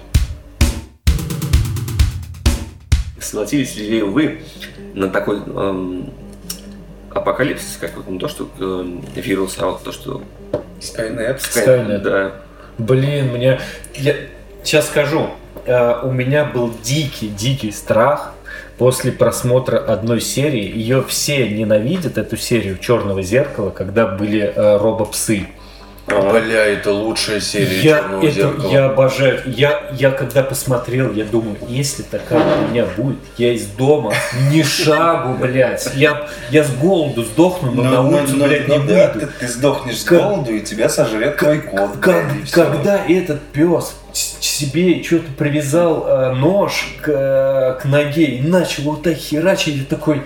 [3.35, 4.43] Согласились ли вы
[4.95, 6.09] на такой эм,
[7.11, 10.23] апокалипсис, как вот не то, что эм, вирус, а вот то, что...
[10.79, 11.41] Skynet.
[11.41, 11.99] Skynet.
[11.99, 12.33] Да.
[12.79, 13.59] Блин, мне...
[13.95, 14.15] Я
[14.63, 15.31] сейчас скажу.
[15.67, 18.35] Э, у меня был дикий, дикий страх
[18.79, 20.71] после просмотра одной серии.
[20.73, 25.49] Ее все ненавидят, эту серию «Черного зеркала», когда были э, робопсы.
[26.07, 28.71] Бля, это лучшая серия Я, «Черного это, зеркала».
[28.73, 29.41] я обожаю.
[29.47, 34.13] Я, я когда посмотрел, я думаю, если такая у меня будет, я из дома
[34.51, 35.89] ни шагу, блядь.
[35.95, 39.21] Я, я с голоду сдохну, но, на улицу, блядь, не да, выйду.
[39.21, 41.97] ты, ты сдохнешь с Как- голоду, и тебя сожрет твой кот.
[42.01, 48.43] Как- блядь, когда этот пес себе что-то привязал э, нож к, э, к ноге и
[48.43, 50.23] начал вот так херачить, я такой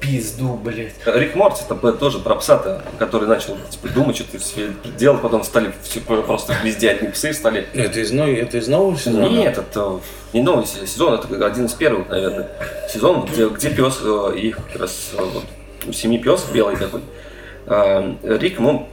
[0.00, 0.94] пизду, блядь.
[1.06, 5.72] Рик Морти это тоже про пса который начал типа, думать, что-то себе делать, потом стали
[5.82, 7.66] все просто везде одни псы стали.
[7.74, 9.26] Это из, новой- это из нового сезона?
[9.28, 10.00] Нет, это
[10.32, 12.48] не новый се- сезон, это один из первых, наверное,
[12.92, 15.44] сезонов, где, где пес, э, их как раз э, вот,
[15.86, 17.00] у семьи пес белый такой.
[18.22, 18.88] Рик, ну,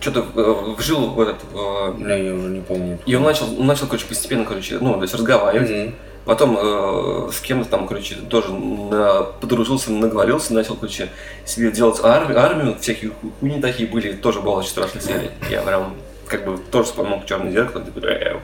[0.00, 2.98] что-то э, вжил в этот, э, Бля, я уже не помню.
[3.06, 5.70] и он начал, он начал, короче, постепенно, короче, ну, то есть разговаривать.
[5.70, 5.94] Мгм.
[6.28, 11.08] Потом э, с кем-то там, короче, тоже на- подружился, наговорился, начал, короче,
[11.46, 15.30] себе делать армию, армию всякие ху- хуйни такие были, тоже была очень страшная серия.
[15.50, 15.94] Я прям,
[16.26, 18.36] как бы, тоже вспомнил черное зеркало, такой, «Э,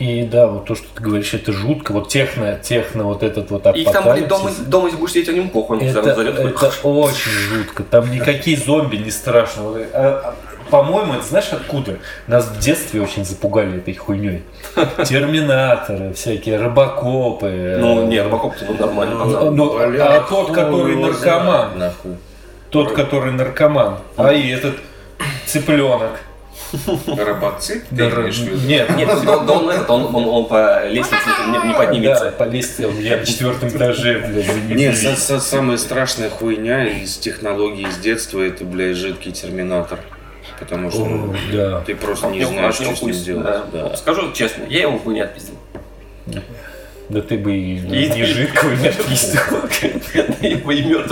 [0.00, 1.92] И да, вот то, что ты говоришь, это жутко.
[1.92, 4.66] Вот техно, техно, вот этот вот И там, блин, дома, апокалипсис.
[4.66, 7.84] дома если будешь сидеть, о нем похуй, он Это, это очень жутко.
[7.84, 9.62] Там никакие зомби не страшно.
[10.72, 11.98] А, а, По-моему, это знаешь откуда?
[12.26, 14.42] Нас в детстве очень запугали этой хуйней.
[15.04, 17.76] Терминаторы, всякие робокопы.
[17.78, 19.50] Ну, не, Робокоп-то ну, нормально.
[19.50, 22.16] Ну, Бля, а тот, который наркоман, Нахуй.
[22.70, 24.76] тот, который наркоман, а и этот
[25.46, 26.20] цыпленок.
[26.72, 27.24] Ты
[27.90, 28.08] Да?
[28.66, 31.78] Нет, Нет, да он, да он, этот, он, он, он по лестнице не, не Да,
[31.78, 32.30] поднимется.
[32.30, 37.18] по лестнице, меня на четвертом этаже, блядь, за Нет, са- са- самая страшная хуйня из
[37.18, 39.98] технологий из детства это, блядь, жидкий терминатор.
[40.58, 41.80] Потому что О, да.
[41.80, 43.44] ты просто не знаешь, что с ним делать.
[43.44, 43.64] да.
[43.72, 43.96] Да.
[43.96, 45.54] Скажу честно, я его хуй не отпиздил.
[47.08, 49.40] Да ты бы и, И- не жидкого не отпустил.
[50.40, 50.54] И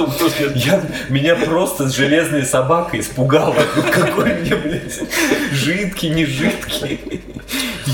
[0.08, 0.56] тоже нет.
[0.56, 3.54] Я, меня просто железная собака испугала.
[3.76, 5.00] Ну, Какой мне, блядь,
[5.52, 7.00] жидкий, не жидкий.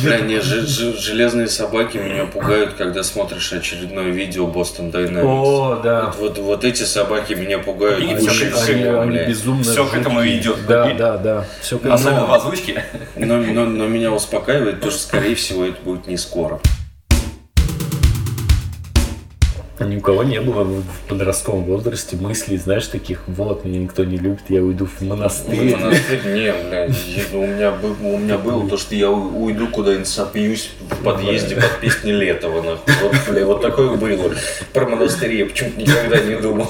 [0.03, 5.23] Бля, не, железные собаки меня пугают, когда смотришь очередное видео Boston Dynamics.
[5.25, 6.07] О, да.
[6.07, 9.29] Вот, вот, вот эти собаки меня пугают И больше Они, всего, они блядь.
[9.29, 10.39] безумно Всё к этому жуткие.
[10.41, 10.67] идет.
[10.67, 11.45] Да, да, да.
[11.61, 12.27] Все к Особенно этому.
[12.29, 12.85] в озвучке.
[13.17, 16.61] Но, но, но меня успокаивает, то, что, скорее всего, это будет не скоро.
[19.79, 24.17] Ни у кого не было в подростковом возрасте мыслей, знаешь, таких, вот, меня никто не
[24.17, 25.75] любит, я уйду в монастырь.
[25.77, 26.21] В монастырь?
[26.25, 31.05] Не, блядь, у меня, был- у меня было то, что я уйду куда-нибудь, сопьюсь в
[31.05, 32.95] подъезде под песни Летова, нахуй.
[33.03, 34.33] Вот, бля, вот такое было.
[34.73, 36.69] Про монастыри я почему-то никогда не думал.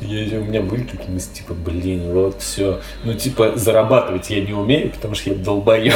[0.00, 2.80] Я, у меня были такие мысли, типа, блин, вот все.
[3.04, 5.94] Ну, типа, зарабатывать я не умею, потому что я долбоеб.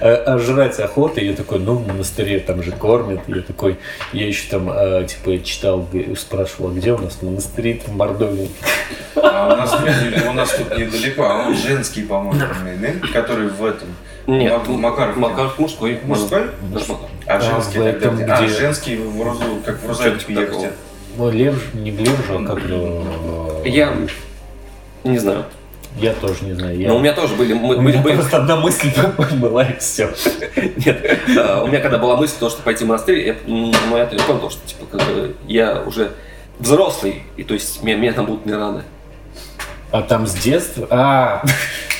[0.00, 3.20] А, а жрать охота, я такой, ну, в монастыре там же кормят.
[3.28, 3.78] Я такой,
[4.12, 8.50] я еще там, а, типа, читал, спрашивал, а где у нас монастырь в Мордовии?
[9.14, 12.40] А у нас, тут у нас тут недалеко, а он женский, по-моему,
[13.12, 13.88] который в этом.
[14.26, 15.16] Нет, Мак- Макаров.
[15.16, 16.00] Макаров мужской.
[16.04, 16.42] Мужской?
[17.26, 18.24] А А женский в тогда этом где?
[18.32, 20.26] А, женский в Рузу, как в ехать.
[20.34, 20.66] такого.
[21.16, 23.62] Ну, Левж, не в Левжу, а как его?
[23.64, 23.94] Я
[25.04, 25.44] не знаю.
[25.98, 26.78] Я тоже не знаю.
[26.78, 26.88] Я...
[26.88, 28.90] Но у меня тоже были, мы- У были, меня были- просто одна мысль
[29.40, 30.10] была и все.
[30.84, 34.04] Нет, а, у меня когда была мысль, то, что пойти в монастырь, я, ну, я
[34.06, 36.12] понял, что типа, как бы, я уже
[36.58, 38.84] взрослый, и то есть меня, меня там будут не рано.
[39.90, 40.86] А там с детства?
[40.90, 41.42] А,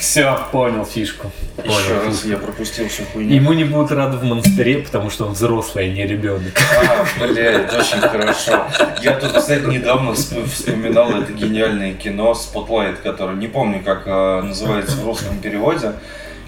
[0.00, 1.30] все, понял фишку.
[1.58, 2.04] Еще Понял.
[2.06, 3.34] раз я пропустил всю хуйню.
[3.34, 6.52] Ему не будут рады в монастыре, потому что он взрослый, а не ребенок.
[6.88, 8.66] А, блядь, очень хорошо.
[9.02, 14.42] Я тут, кстати, недавно всп- вспоминал это гениальное кино Spotlight, которое не помню, как э,
[14.42, 15.92] называется в русском переводе.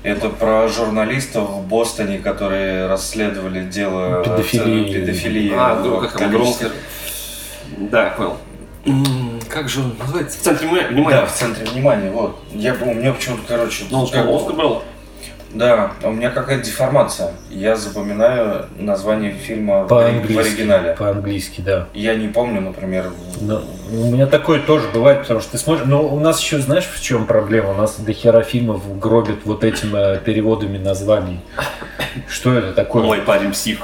[0.05, 4.93] Это про журналистов в Бостоне, которые расследовали дело э, Педофилии.
[4.93, 6.71] педофилии А, ну, как громко.
[7.79, 8.37] Да, понял.
[9.49, 10.39] Как же он называется?
[10.39, 11.11] В центре внимания-.
[11.11, 12.39] Да, в центре внимания, вот.
[12.53, 14.83] Я, у меня почему-то, короче, Ну, как- Оскар брал?
[15.53, 17.33] да, у меня какая-то деформация.
[17.51, 20.53] Я запоминаю название фильма в- в По-английски.
[20.53, 20.95] оригинале.
[20.99, 21.87] По-английски, да.
[21.95, 23.11] Я не помню, например,
[23.41, 25.87] Но у меня такое тоже бывает, потому что ты смотришь...
[25.87, 27.71] Но у нас еще, знаешь, в чем проблема?
[27.71, 31.41] У нас до хера фильмов гробят вот этим э, переводами названий.
[32.29, 33.03] Что это такое?
[33.05, 33.79] Мой парень псих.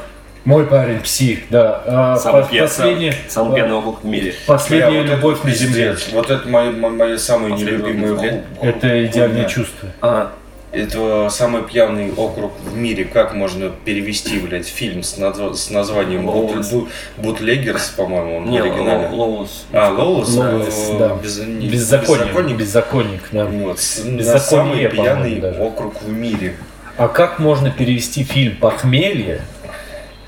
[0.44, 1.82] Мой парень псих, да.
[1.86, 4.34] А, Самый пьяный, последний- самый а, пьяный округ в мире.
[4.46, 5.90] Последняя Бля, вот это любовь на земле.
[5.92, 6.12] пиздец.
[6.12, 9.48] Вот это мои, мои, мои самые Последний нелюбимые ху- Это идеальное хуйня.
[9.48, 9.88] чувство.
[10.02, 10.32] А,
[10.76, 13.04] Это самый пьяный округ в мире.
[13.04, 16.68] Как можно перевести, блядь, фильм с, назва- с названием Лоулес.
[16.72, 19.08] Бут- Бутлегерс, по-моему, он не, в оригинале.
[19.12, 19.66] Лоус.
[19.72, 20.30] А, Лоулес?
[20.34, 21.14] Лоулес, э, да.
[21.22, 22.24] без- не- Беззаконник.
[22.26, 22.56] беззаконник.
[22.56, 23.44] Беззаконник, да.
[23.44, 25.60] Вот, с- на Беззаконие, самый по-моему, пьяный даже.
[25.62, 26.56] округ в мире.
[26.96, 29.42] А как можно перевести фильм «Похмелье»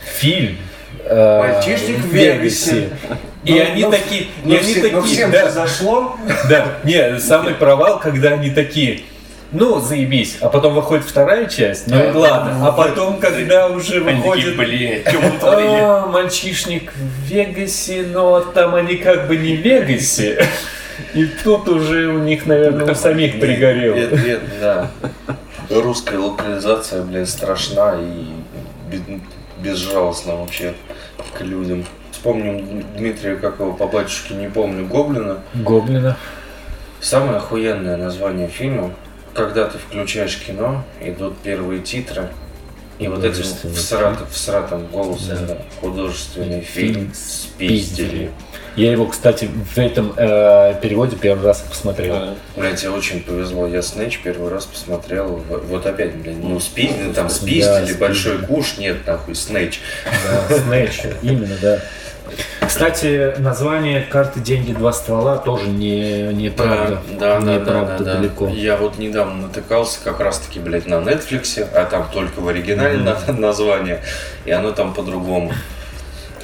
[0.07, 0.57] фильм
[1.05, 2.91] э, Мальчишник в Вегасе.
[3.45, 6.17] И Ну, они ну, такие, и Ну, они все- ну, такие, всем да, же зашло.
[6.49, 9.03] да, не, самый провал, когда они такие,
[9.53, 14.57] ну, заебись, а потом выходит вторая часть, ну и ладно, а потом, когда уже выходит,
[14.57, 15.03] блин,
[15.39, 15.79] творили?
[15.81, 20.45] а, мальчишник в Вегасе, но там они как бы не в Вегасе,
[21.15, 23.95] и тут уже у них, наверное, у самих пригорело.
[23.95, 24.91] Нет, нет, да.
[25.71, 28.97] Русская локализация, блядь, страшна и
[29.59, 30.75] бе- безжалостна вообще
[31.37, 31.85] к людям.
[32.13, 35.43] Вспомним Дмитрия, как его по батюшке, не помню, Гоблина.
[35.55, 36.17] Гоблина.
[37.01, 38.93] Самое охуенное название фильма,
[39.35, 42.29] когда ты включаешь кино, идут первые титры,
[42.99, 45.59] и вот этим Художественный всратым, всратым голосом Да.
[45.81, 48.31] художественный Фильм фильм спиздили.
[48.77, 52.15] Я его, кстати, в этом э, переводе первый раз посмотрел.
[52.15, 52.35] Да.
[52.57, 53.67] Блять, тебе очень повезло.
[53.67, 55.43] Я Снэч первый раз посмотрел.
[55.49, 57.97] Вот опять, блядь, ну спиздили, там спиздили, спиздили.
[57.99, 59.81] большой куш, нет, нахуй, Снэч.
[60.05, 61.81] Да, Снэч, именно, да.
[62.67, 64.73] Кстати, название карты «Деньги.
[64.73, 67.01] Два ствола» тоже не, не правда.
[67.19, 68.15] Да, да, не да, правда да, да.
[68.17, 68.49] далеко.
[68.49, 73.33] Я вот недавно натыкался как раз-таки, блядь, на Netflix, а там только в оригинале на-
[73.33, 74.03] название,
[74.45, 75.53] и оно там по-другому.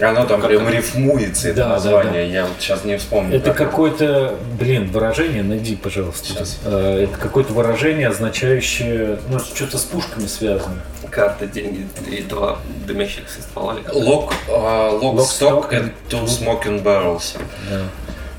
[0.01, 2.31] Оно там прям рифмуется, это Да, да, название.
[2.31, 3.37] Я вот сейчас не вспомню.
[3.37, 6.29] Это как какое-то, блин, выражение, найди, пожалуйста.
[6.29, 6.59] Сейчас.
[6.65, 10.77] Э, Это какое-то выражение, означающее, ну, что-то с пушками связано.
[11.11, 13.77] Карта, деньги и два дымящихся ствола.
[13.85, 13.95] как?
[13.95, 17.37] Lock, а, stock stock and two smoking barrels.
[17.71, 17.83] Да.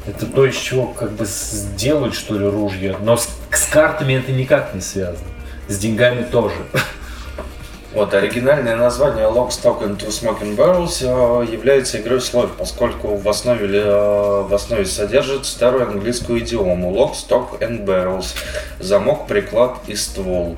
[0.05, 2.97] Это то, из чего как бы сделают, что ли, ружья.
[3.01, 5.27] Но с, с картами это никак не связано.
[5.67, 6.55] С деньгами тоже.
[7.93, 13.29] Вот, оригинальное название Lock, Stock and Two Smoking Barrels э, является игрой слов, поскольку в
[13.29, 18.35] основе, э, в основе содержит старую английскую идиому Lock, Stock and Barrels–
[18.79, 20.57] замок, приклад и ствол,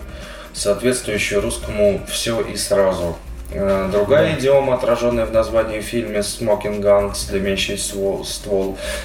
[0.54, 3.18] соответствующую русскому «все и сразу».
[3.52, 8.26] Э, Другая идиома, отраженная в названии фильма «Smoking Guns», «Дымящий ствол»,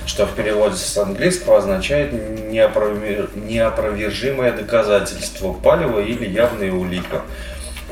[0.06, 7.22] что в переводе с английского означает неопровер- неопровержимое доказательство, палево или явная улика.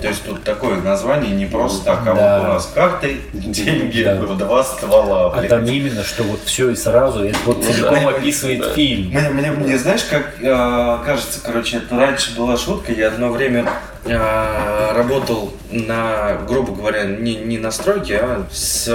[0.01, 2.39] То есть тут такое название не просто так, а Да.
[2.39, 4.15] вот у нас карты, деньги, Да.
[4.15, 5.33] два ствола.
[5.33, 5.49] А блин.
[5.51, 9.09] там именно, что вот все и сразу, это вот целиком описывает фильм.
[9.09, 12.93] Мне, мне, мне знаешь, как э, кажется, короче, это раньше была шутка.
[12.93, 13.69] Я одно время
[14.05, 18.89] э, работал на, грубо говоря, не, не на стройке, а с,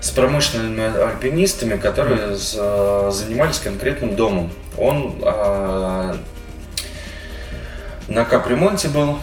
[0.00, 4.52] с промышленными альпинистами, которые э, занимались конкретным домом.
[4.78, 6.14] Он э,
[8.08, 9.18] на капремонте был,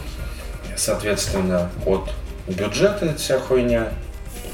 [0.78, 2.10] соответственно, от
[2.48, 3.90] бюджета эта вся хуйня.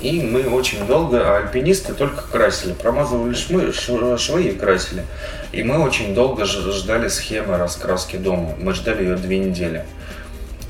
[0.01, 5.05] И мы очень долго, а альпинисты только красили, промазывали швы, шв- швы и красили.
[5.53, 8.53] И мы очень долго ждали схемы раскраски дома.
[8.59, 9.85] Мы ждали ее две недели.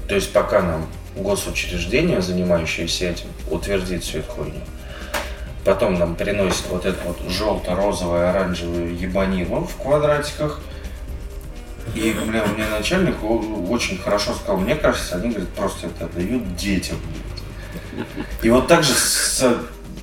[0.08, 0.86] То есть пока нам
[1.16, 4.62] госучреждение, занимающееся этим, утвердит всю эту хуйню.
[5.66, 10.60] Потом нам приносит вот эту вот желто-розовую, оранжевую ебанину в квадратиках.
[11.96, 16.56] И, бля, мне начальник о- очень хорошо сказал, мне кажется, они, говорит, просто это дают
[16.56, 16.98] детям.
[18.42, 19.44] И вот так же с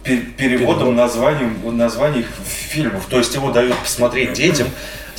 [0.05, 3.07] пе- переводом названием, названий фильмов.
[3.11, 4.69] То есть его дают посмотреть детям,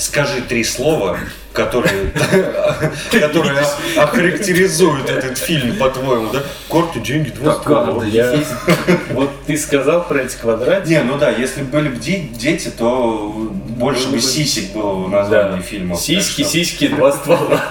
[0.02, 1.18] скажи три слова,
[1.54, 2.12] которые,
[3.12, 3.64] которые
[3.98, 6.44] охарактеризуют этот фильм, по-твоему, да?
[7.64, 8.10] Карты, деньги.
[8.16, 8.32] Я-
[9.12, 10.90] Вот ты сказал про эти квадратики.
[10.94, 15.10] Не, ну да, если бы были бы де- дети, то больше бы сисек было в
[15.10, 15.96] названии фильма.
[15.98, 17.62] Сиськи, сиськи, два ствола.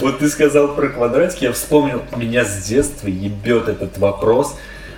[0.00, 4.56] Вот ты сказал про квадратики, я вспомнил, меня с детства ебет этот вопрос.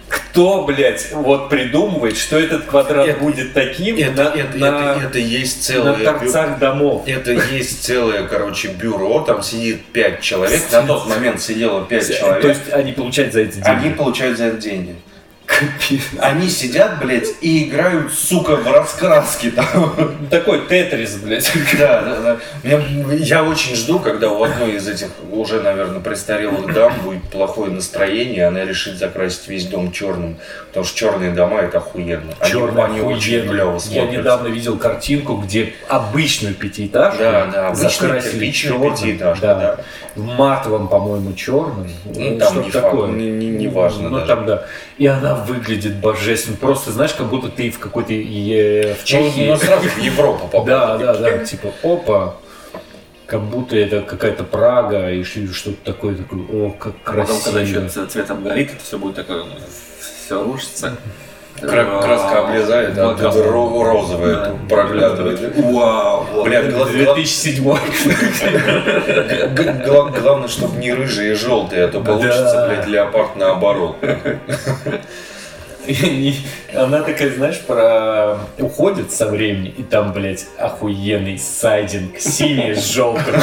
[0.08, 5.06] Кто, блядь, вот придумывает, что этот квадрат Это- будет таким Это, на, это, на- это,
[5.06, 5.94] это есть на целое...
[5.96, 7.02] бю- торцах домов?
[7.06, 12.42] Это есть целое, короче, бюро, там сидит пять человек, на тот момент сидело пять человек,
[12.42, 13.68] То есть они получают за эти деньги.
[13.68, 14.94] они получают за это деньги.
[16.20, 19.94] Они сидят, блядь, и играют, сука, в раскраски там.
[20.30, 21.50] Такой тетрис, блядь.
[21.78, 22.36] Да, да, да.
[22.62, 27.70] Меня- Я очень жду, когда у одной из этих уже, наверное, престарелых дам будет плохое
[27.70, 30.36] настроение, и она решит закрасить весь дом черным.
[30.68, 32.32] Потому что черные дома это охуенно.
[32.40, 33.52] Они, Черный они очень охуенно.
[33.52, 34.18] клево Я смотрятся.
[34.18, 39.54] недавно видел картинку, где обычную пятиэтажку Да, да, закрасили кирпичную черным, да.
[39.54, 39.76] да.
[40.14, 41.88] В матовом, по-моему, черным.
[42.06, 44.26] Ну, там не факт, не- не- не важно Ну, даже.
[44.28, 44.64] там, да.
[44.96, 46.56] И она выглядит божественно.
[46.56, 49.48] Просто, знаешь, как будто ты в какой-то е- в Ну, Чехии.
[49.50, 50.64] ну, сразу в Европу попал.
[50.66, 51.38] Да, да, да.
[51.44, 52.34] Типа, опа.
[53.26, 57.80] Как будто это какая-то Прага и что-то такое, такое, о, как А потом, когда еще
[57.80, 58.04] красиво.
[58.06, 59.42] ц- цвет обгорит, это все будет такое,
[60.26, 60.96] все рушится.
[61.60, 63.40] Кра- краска облезает, да, краска.
[63.40, 64.54] ро- розовая Да.
[64.68, 65.56] проглядывает.
[65.56, 66.44] Вау!
[66.44, 67.64] Бля, гла- гла- 2007
[69.54, 72.68] г- гла- главное, чтобы не рыжие и желтые, а то получится, Да.
[72.68, 73.96] блядь, леопард наоборот.
[75.86, 76.34] И
[76.74, 83.34] Она такая, знаешь, про уходит со времени, и там, блядь, охуенный сайдинг, синий с желтым.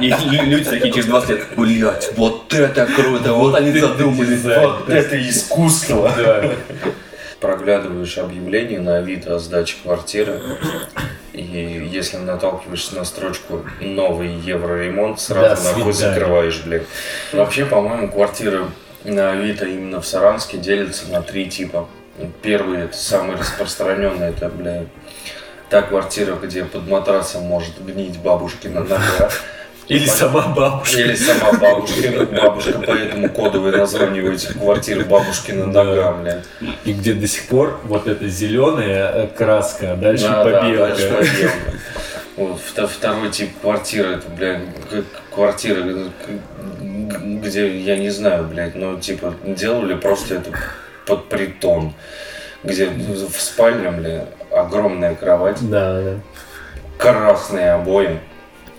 [0.00, 4.42] И лю- люди такие через 20 лет, блять, вот это круто, вот они задумались.
[4.44, 6.12] Вот это искусство.
[6.16, 6.50] Да.
[7.40, 10.40] Проглядываешь объявление на Авито о сдаче квартиры,
[11.32, 15.22] и если наталкиваешься на строчку «Новый евроремонт», Да,
[15.56, 16.20] сразу нахуй свидание.
[16.20, 16.82] закрываешь, блядь.
[17.32, 18.64] Вообще, по-моему, квартиры
[19.04, 21.88] на Авито именно в Саранске делятся на три типа.
[22.42, 24.88] Первый, это самый распространенный, это, блядь,
[25.70, 29.30] та квартира, где под матрасом может гнить бабушкина нога.
[29.88, 31.00] Или сама бабушка.
[31.00, 36.44] Или сама бабушка, бабушка, поэтому кодовое название у этих квартир бабушкина нога, блядь.
[36.84, 40.86] И где до сих пор вот эта зеленая э, краска, а дальше Да, да, побелка.
[40.88, 41.78] дальше побелка.
[42.36, 46.06] Вот, вто- второй тип квартиры, это, блядь, к- квартира, э,
[47.18, 50.50] где, я не знаю, блядь, ну, типа, делали просто это
[51.06, 51.92] под притон,
[52.64, 56.14] где в спальне, блядь, огромная кровать, Да, да.
[56.98, 58.18] красные обои,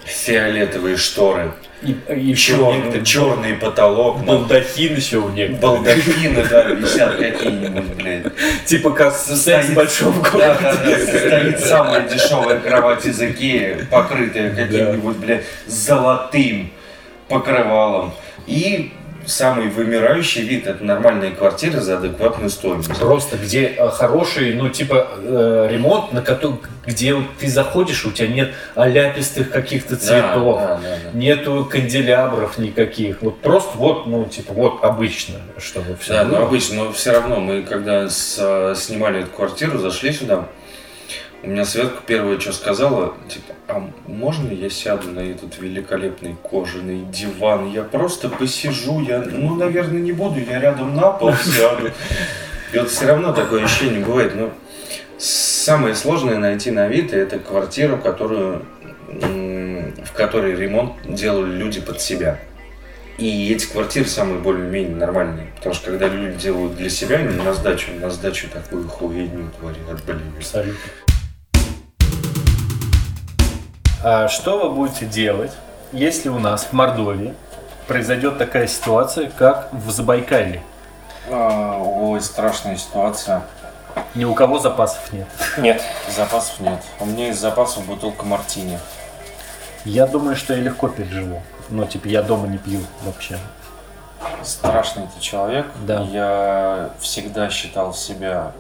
[0.05, 1.51] фиолетовые шторы,
[1.83, 4.27] И, и черный, черный потолок, нахуй.
[4.27, 5.59] балдахин еще у них.
[5.59, 8.25] балдахины, да, висят какие-нибудь, блядь.
[8.65, 10.57] Типа как секс в большом Да, городе.
[10.61, 16.71] да, да, стоит самая дешевая кровать из Икеи, покрытая каким-нибудь, блядь, золотым
[17.31, 18.11] покрывалом.
[18.47, 18.91] И
[19.25, 22.89] самый вымирающий вид это нормальные квартиры за адекватную стоимость.
[22.99, 28.27] Просто где э, хороший, ну типа э, ремонт, на котором, где ты заходишь, у тебя
[28.29, 31.17] нет аляпистых каких-то цветов, Да, да, да, да.
[31.17, 36.85] нету канделябров никаких, вот просто вот, ну типа вот обычно, чтобы все Да, но обычно,
[36.85, 40.47] но все равно мы, когда с- снимали эту квартиру, зашли сюда,
[41.43, 47.01] У меня Светка первое, что сказала, типа, а можно я сяду на этот великолепный кожаный
[47.11, 47.71] диван?
[47.71, 51.89] Я просто посижу, я, ну, наверное, не буду, я рядом на пол сяду.
[52.73, 54.35] И вот все равно такое ощущение бывает.
[54.35, 54.51] Но
[55.17, 58.63] самое сложное найти на Авито это квартиру, которую,
[59.07, 62.39] в которой ремонт делали люди под себя.
[63.17, 65.47] И эти квартиры самые более-менее нормальные.
[65.57, 70.03] Потому что когда люди делают для себя, не на сдачу, на сдачу такую хуйню творят,
[70.05, 70.21] блин.
[70.37, 70.79] Абсолютно.
[74.29, 75.51] Что вы будете делать,
[75.91, 77.35] если у нас в Мордовии
[77.87, 80.61] произойдет такая ситуация, как в Забайкалье?
[81.29, 83.43] А, ой, страшная ситуация.
[84.15, 85.27] Ни у кого запасов нет.
[85.57, 86.81] Нет, запасов нет.
[86.99, 88.79] У меня из запасов бутылка мартини.
[89.83, 91.41] Я думаю, что я легко переживу.
[91.69, 93.37] Ну, типа, я дома не пью вообще.
[94.43, 95.67] Страшный ты человек.
[95.85, 96.01] Да.
[96.03, 98.51] Я всегда считал себя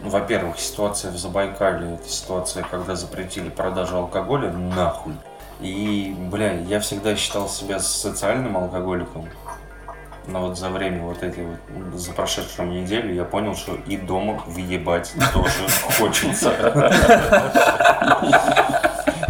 [0.00, 5.14] ну, во-первых, ситуация в Забайкале, это ситуация, когда запретили продажу алкоголя, нахуй.
[5.60, 9.28] И, бля, я всегда считал себя социальным алкоголиком.
[10.26, 14.42] Но вот за время вот этой вот, за прошедшую неделю я понял, что и дома
[14.46, 15.68] въебать тоже
[15.98, 16.52] хочется.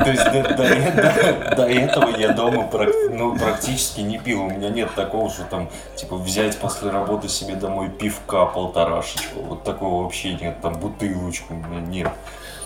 [0.07, 2.70] То есть до, до, до, до этого я дома
[3.11, 4.44] ну, практически не пил.
[4.44, 9.40] У меня нет такого, что там, типа, взять после работы себе домой пивка полторашечку.
[9.40, 10.61] Вот такого вообще нет.
[10.61, 12.12] Там бутылочку у меня нет.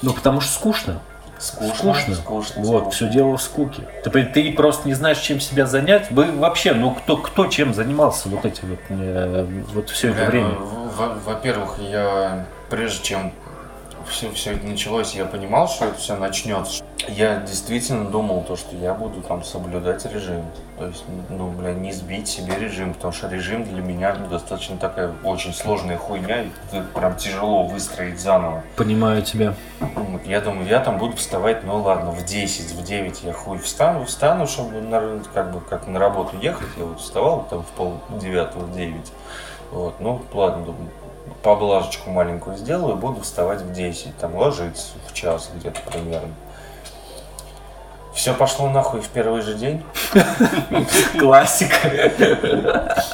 [0.02, 1.00] Ну, потому что скучно.
[1.38, 2.14] Скучно, скучно.
[2.14, 2.90] скучно вот, скучно.
[2.90, 3.82] все дело в скуке.
[4.04, 6.10] Ты, ты просто не знаешь, чем себя занять.
[6.10, 10.50] Вы вообще, ну кто, кто чем занимался вот эти вот, э, вот все это время?
[10.60, 10.90] Ну,
[11.24, 13.32] во-первых, я прежде чем
[14.08, 16.84] все, все это началось, я понимал, что это все начнется.
[17.08, 20.44] Я действительно думал то, что я буду там соблюдать режим.
[20.78, 24.76] То есть, ну, бля, не сбить себе режим, потому что режим для меня ну, достаточно
[24.76, 26.50] такая очень сложная хуйня, и
[26.94, 28.62] прям тяжело выстроить заново.
[28.76, 29.54] Понимаю тебя.
[29.80, 33.58] Вот, я думаю, я там буду вставать, ну ладно, в 10, в 9 я хуй
[33.58, 36.68] встану, встану, чтобы на, как бы как на работу ехать.
[36.76, 38.94] Я вот вставал там в пол девятого, в 9.
[39.72, 40.88] Вот, ну ладно, думаю,
[41.42, 46.34] поблажечку маленькую сделаю, буду вставать в 10, там ложиться в час где-то примерно.
[48.14, 49.82] Все пошло нахуй в первый же день.
[51.18, 52.10] Классика.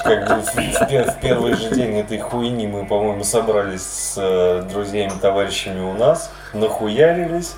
[0.02, 5.80] Как бы в, первый же день этой хуйни мы, по-моему, собрались с э, друзьями, товарищами
[5.80, 7.54] у нас, нахуярились,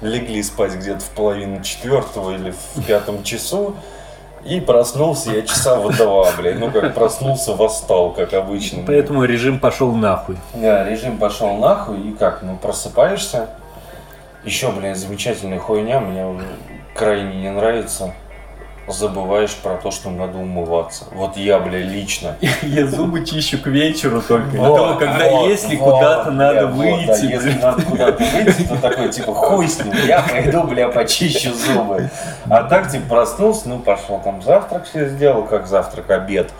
[0.00, 3.76] легли спать где-то в половину четвертого или в пятом часу.
[4.44, 6.58] И проснулся я часа в два, блядь.
[6.58, 8.82] Ну, как проснулся, восстал, как обычно.
[8.86, 10.36] Поэтому режим пошел нахуй.
[10.52, 12.00] Да, режим пошел нахуй.
[12.00, 13.48] И как, ну, просыпаешься.
[14.44, 16.00] Еще, блин, замечательная хуйня.
[16.00, 16.26] Мне
[16.94, 18.12] крайне не нравится
[18.86, 21.04] забываешь про то, что надо умываться.
[21.12, 22.36] Вот я, бля, лично.
[22.62, 24.56] Я зубы чищу к вечеру только.
[24.56, 27.06] Вот, когда вот, если вот, куда-то надо бля, выйти.
[27.06, 30.88] Вот, да, если надо куда-то выйти, то такой, типа, хуй с ним, я пойду, бля,
[30.88, 32.10] почищу зубы.
[32.48, 36.50] А так, типа, проснулся, ну, пошел там завтрак все сделал, как завтрак, обед.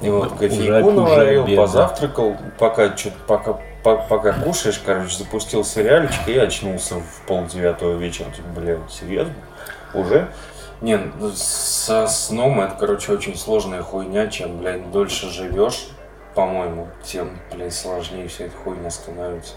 [0.00, 6.96] И вот кофейку наварил, позавтракал, пока что-то, пока пока кушаешь, короче, запустил сериальчик и очнулся
[6.96, 8.26] в пол девятого вечера.
[8.30, 9.34] Типа, бля, серьезно?
[9.94, 10.28] Уже?
[10.82, 14.26] Не, ну, со сном это, короче, очень сложная хуйня.
[14.26, 15.86] Чем, блядь, дольше живешь,
[16.34, 19.54] по-моему, тем, блядь, сложнее вся эта хуйня становится.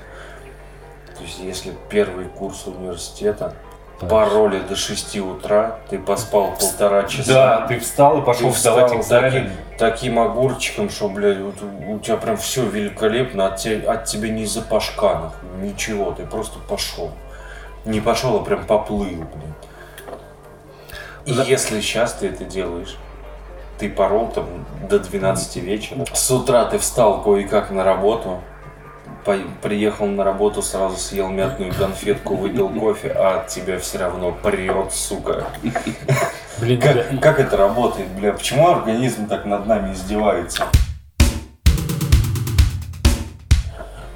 [1.18, 3.56] То есть, если первый курс университета,
[4.00, 7.34] пароли до 6 утра, ты поспал полтора часа.
[7.34, 9.32] Да, ты встал и пошел ты сдавать экзамен.
[9.32, 11.56] Таким, таким огурчиком, что, блядь, вот,
[11.88, 17.12] у тебя прям все великолепно, от, тебя, от тебя не запашка, ничего, ты просто пошел.
[17.84, 19.65] Не пошел, а прям поплыл, блядь.
[21.26, 21.44] И да.
[21.44, 22.98] если сейчас ты это делаешь,
[23.78, 24.46] ты порол там
[24.90, 26.06] до 12 вечера.
[26.14, 28.42] С утра ты встал кое-как на работу,
[29.26, 34.32] по- приехал на работу, сразу съел мятную конфетку, выпил кофе, а от тебя все равно
[34.32, 35.46] прет, сука.
[36.60, 38.32] Блин, как, как это работает, бля?
[38.32, 40.68] Почему организм так над нами издевается?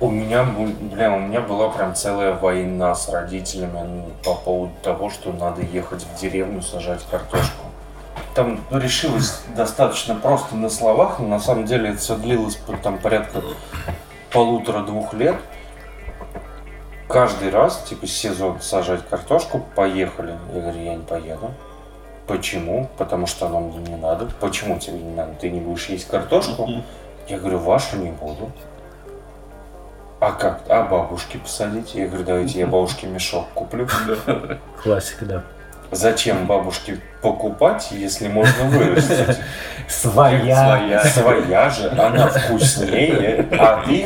[0.02, 5.10] У меня, бля, у меня была прям целая война с родителями ну, по поводу того,
[5.10, 7.66] что надо ехать в деревню сажать картошку.
[8.34, 12.98] Там ну, решилось достаточно просто на словах, но на самом деле это все длилось там
[12.98, 13.42] порядка
[14.32, 15.36] полутора-двух лет.
[17.10, 20.38] Каждый раз, типа, сезон сажать картошку, поехали.
[20.54, 21.52] Я говорю, я не поеду.
[22.26, 22.88] Почему?
[22.98, 24.30] Потому что оно мне не надо.
[24.40, 25.34] Почему тебе не надо?
[25.34, 26.70] Ты не будешь есть картошку?
[27.28, 28.50] Я говорю, вашу не буду.
[30.20, 30.62] А как?
[30.68, 31.96] А бабушке посадить?
[31.96, 33.88] Я говорю, давайте я бабушке мешок куплю.
[34.84, 35.44] Классика, да.
[35.92, 39.38] Зачем бабушке покупать, если можно вырастить?
[39.88, 40.56] Своя.
[40.56, 41.04] Своя.
[41.06, 44.06] Своя же, она вкуснее, а ты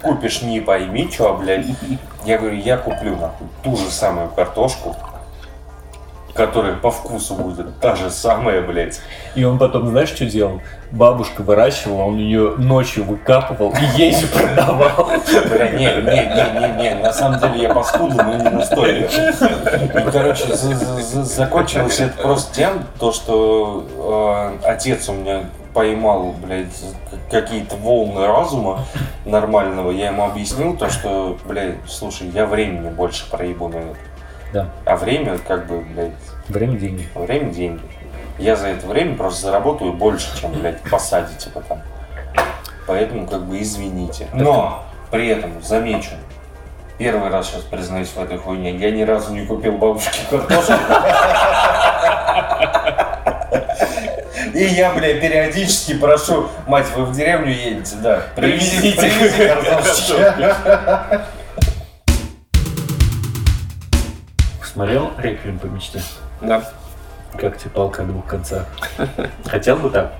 [0.00, 1.66] купишь не пойми что, блядь.
[2.24, 4.96] Я говорю, я куплю нахуй ту же самую картошку,
[6.38, 9.00] которая по вкусу будет та же самая, блядь.
[9.34, 10.60] И он потом, знаешь, что делал?
[10.92, 15.10] Бабушка выращивала, он ее ночью выкапывал и ей же продавал.
[15.50, 19.12] Бля, не, не, не, не, не, на самом деле я паскудил, но не настолько.
[19.98, 25.40] И, короче, за- за- за- закончилось это просто тем, то, что э, отец у меня
[25.74, 26.68] поймал, блядь,
[27.30, 28.84] какие-то волны разума
[29.26, 29.90] нормального.
[29.90, 33.96] Я ему объяснил то, что, блядь, слушай, я времени больше проебу на это.
[34.50, 34.66] Да.
[34.86, 36.12] А время, как бы, блядь,
[36.48, 37.08] Время деньги.
[37.14, 37.82] время деньги.
[38.38, 41.82] Я за это время просто заработаю больше, чем, блядь, посадите потом.
[42.86, 44.28] Поэтому, как бы, извините.
[44.32, 46.10] Но, при этом, замечу,
[46.96, 50.72] первый раз сейчас признаюсь в этой хуйне, я ни разу не купил бабушке картошку.
[54.54, 61.37] И я, бля, периодически прошу, мать, вы в деревню едете, да, привезите, привезите картошечки.
[64.78, 66.00] Смотрел «Реквием по мечте»?
[66.40, 66.62] Да.
[67.36, 68.64] Как тебе палка о двух концах?
[69.44, 70.12] Хотел бы так?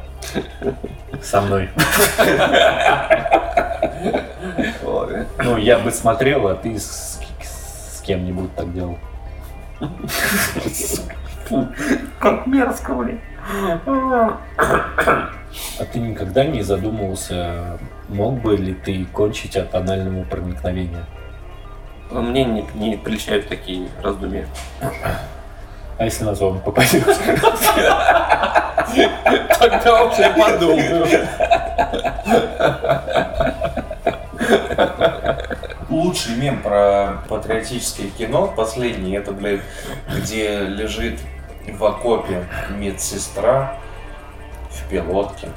[1.23, 1.71] Со мной.
[4.85, 5.27] Ой.
[5.45, 8.99] Ну, я бы смотрел, а ты с, с кем-нибудь так делал.
[12.19, 13.21] Как мерзко, блин.
[13.87, 14.41] А
[15.93, 17.79] ты никогда не задумывался,
[18.09, 21.07] мог бы ли ты кончить от анального проникновения?
[22.11, 24.47] Мне не, не приличают такие раздумья.
[25.99, 27.05] А если на зону попадет?
[29.59, 31.07] Тогда я подумаю.
[35.91, 39.61] Лучший мем про патриотическое кино, последний, это, блядь,
[40.09, 41.19] где лежит
[41.67, 43.75] в окопе медсестра
[44.71, 45.49] в пилотке.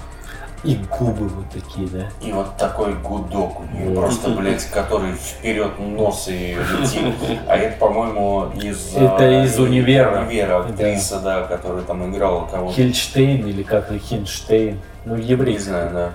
[0.64, 2.10] И губы вот такие, да?
[2.22, 7.16] И вот такой гудок у нее, просто, блядь, который вперед нос и летит.
[7.48, 8.96] А это, по-моему, из...
[8.96, 10.22] Это а, из «Универа».
[10.22, 12.76] «Универа», актриса, да, которая там играла кого-то.
[12.76, 14.80] Хильштейн или как Хинштейн.
[15.06, 15.58] Ну, Не еврей.
[15.58, 16.14] знаю, да.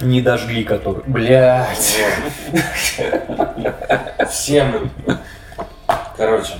[0.00, 1.02] Не дожгли который.
[1.06, 1.98] Блять.
[4.28, 4.90] Всем.
[6.16, 6.54] Короче,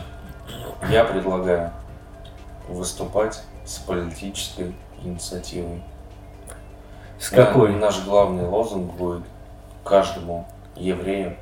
[0.88, 1.72] я предлагаю
[2.68, 5.82] выступать с политической инициативой.
[7.18, 7.72] С какой?
[7.72, 9.22] На- Наш главный лозунг будет
[9.84, 10.46] каждому
[10.76, 11.36] еврею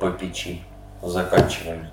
[0.00, 0.62] по печи.
[1.02, 1.86] Заканчиваем.